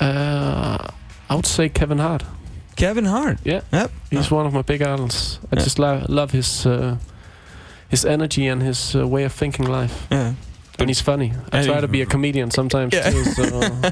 Uh, 0.00 0.88
I 1.28 1.34
would 1.34 1.46
say 1.46 1.68
Kevin 1.68 1.98
Hart. 1.98 2.22
Kevin 2.76 3.04
Hart. 3.04 3.38
Yeah. 3.44 3.62
Yep. 3.72 3.90
He's 4.10 4.30
one 4.30 4.46
of 4.46 4.52
my 4.52 4.62
big 4.62 4.82
idols. 4.82 5.38
I 5.52 5.56
Yeah. 5.56 5.64
just 5.64 5.78
lo- 5.78 6.04
love 6.08 6.30
his 6.32 6.66
uh, 6.66 6.96
his 7.88 8.04
energy 8.04 8.46
and 8.48 8.62
his 8.62 8.94
uh, 8.94 9.06
way 9.06 9.24
of 9.24 9.32
thinking 9.32 9.66
life. 9.66 10.06
Yeah. 10.10 10.34
And 10.78 10.88
he's 10.90 11.00
funny. 11.02 11.32
I 11.52 11.58
And 11.58 11.66
try 11.66 11.80
to 11.80 11.88
be 11.88 12.02
a 12.02 12.06
comedian 12.06 12.50
sometimes 12.50 12.92
Yeah. 12.94 13.10
too. 13.10 13.24
So 13.24 13.42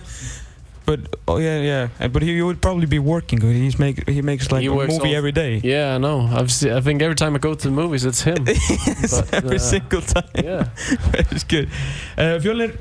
But 0.84 0.98
oh 1.28 1.38
yeah, 1.38 1.60
yeah. 1.62 1.88
Uh, 2.00 2.08
But 2.08 2.22
he, 2.22 2.34
he 2.34 2.42
would 2.42 2.60
probably 2.60 2.86
be 2.86 2.98
working. 2.98 3.40
He's 3.40 3.78
make 3.78 4.08
he 4.08 4.20
makes 4.22 4.50
like 4.50 4.62
He 4.62 4.66
a 4.66 4.72
movie 4.74 5.14
every 5.14 5.30
day. 5.32 5.60
yeah, 5.62 5.94
I 5.94 5.98
know. 5.98 6.28
I've 6.38 6.50
se- 6.50 6.76
I 6.76 6.80
think 6.80 7.02
every 7.02 7.14
time 7.14 7.36
I 7.36 7.38
go 7.38 7.54
to 7.54 7.68
the 7.68 7.74
movies, 7.74 8.04
it's 8.04 8.22
him. 8.22 8.44
Yes, 8.46 9.20
But, 9.20 9.32
every 9.44 9.56
uh, 9.56 9.60
single 9.60 10.00
time. 10.02 10.28
yeah. 10.44 10.68
it's 11.30 11.44
good. 11.44 11.68
Uh, 12.18 12.40
Fjolnir, 12.42 12.76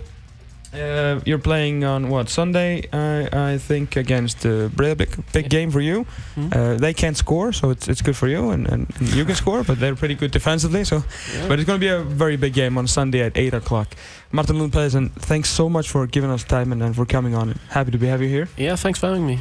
uh, 0.73 1.19
you're 1.25 1.37
playing 1.41 1.83
on 1.83 2.09
what 2.09 2.29
Sunday? 2.29 2.87
I 2.93 3.53
I 3.53 3.57
think 3.57 3.95
against 3.97 4.45
uh, 4.45 4.69
Breivik. 4.75 5.09
Big 5.33 5.43
Yeah. 5.43 5.59
game 5.59 5.71
for 5.71 5.81
you. 5.81 6.05
Hmm? 6.35 6.47
Uh, 6.51 6.77
they 6.77 6.93
can't 6.93 7.17
score, 7.17 7.51
so 7.53 7.69
it's 7.71 7.87
it's 7.87 8.01
good 8.01 8.15
for 8.15 8.27
you, 8.29 8.51
and, 8.51 8.67
and 8.71 8.87
you 9.15 9.25
can 9.25 9.35
score, 9.35 9.63
but 9.63 9.79
they're 9.79 9.95
pretty 9.95 10.15
good 10.15 10.31
defensively. 10.31 10.83
So, 10.85 10.95
Yeah. 11.33 11.47
but 11.47 11.59
it's 11.59 11.67
going 11.67 11.79
to 11.79 11.85
be 11.85 11.91
a 11.93 11.99
very 12.17 12.37
big 12.37 12.53
game 12.53 12.77
on 12.79 12.87
Sunday 12.87 13.21
at 13.25 13.37
eight 13.37 13.53
o'clock. 13.53 13.87
Martin 14.31 14.59
Lund 14.59 14.71
Pedersen, 14.71 15.09
thanks 15.19 15.49
so 15.49 15.69
much 15.69 15.89
for 15.89 16.07
giving 16.07 16.31
us 16.31 16.43
time 16.45 16.71
and, 16.71 16.81
and 16.81 16.95
for 16.95 17.05
coming 17.05 17.35
on. 17.35 17.55
Happy 17.69 17.91
to 17.91 17.97
be 17.97 18.07
have 18.07 18.21
you 18.21 18.29
here. 18.29 18.47
yeah, 18.57 18.77
thanks 18.77 18.99
for 18.99 19.07
having 19.07 19.25
me. 19.27 19.39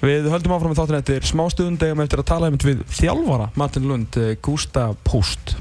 Við 0.00 0.30
höldum 0.32 0.52
áfram 0.56 0.70
með 0.72 0.78
þáttin 0.80 0.96
eftir 0.96 1.20
smástund 1.28 1.82
eigum 1.84 2.00
eftir 2.00 2.18
að 2.22 2.24
tala 2.30 2.46
einmitt 2.48 2.64
við 2.64 2.78
þjálfara 2.88 3.50
Martin 3.54 3.84
Lund, 3.88 4.16
uh, 4.16 4.30
Gústa 4.40 4.96
Post 5.04 5.56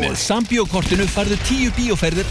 Með 0.00 0.14
Sambíokortinu 0.18 1.04
færðu 1.10 1.36
tíu 1.48 1.70
bíóferðir 1.76 2.26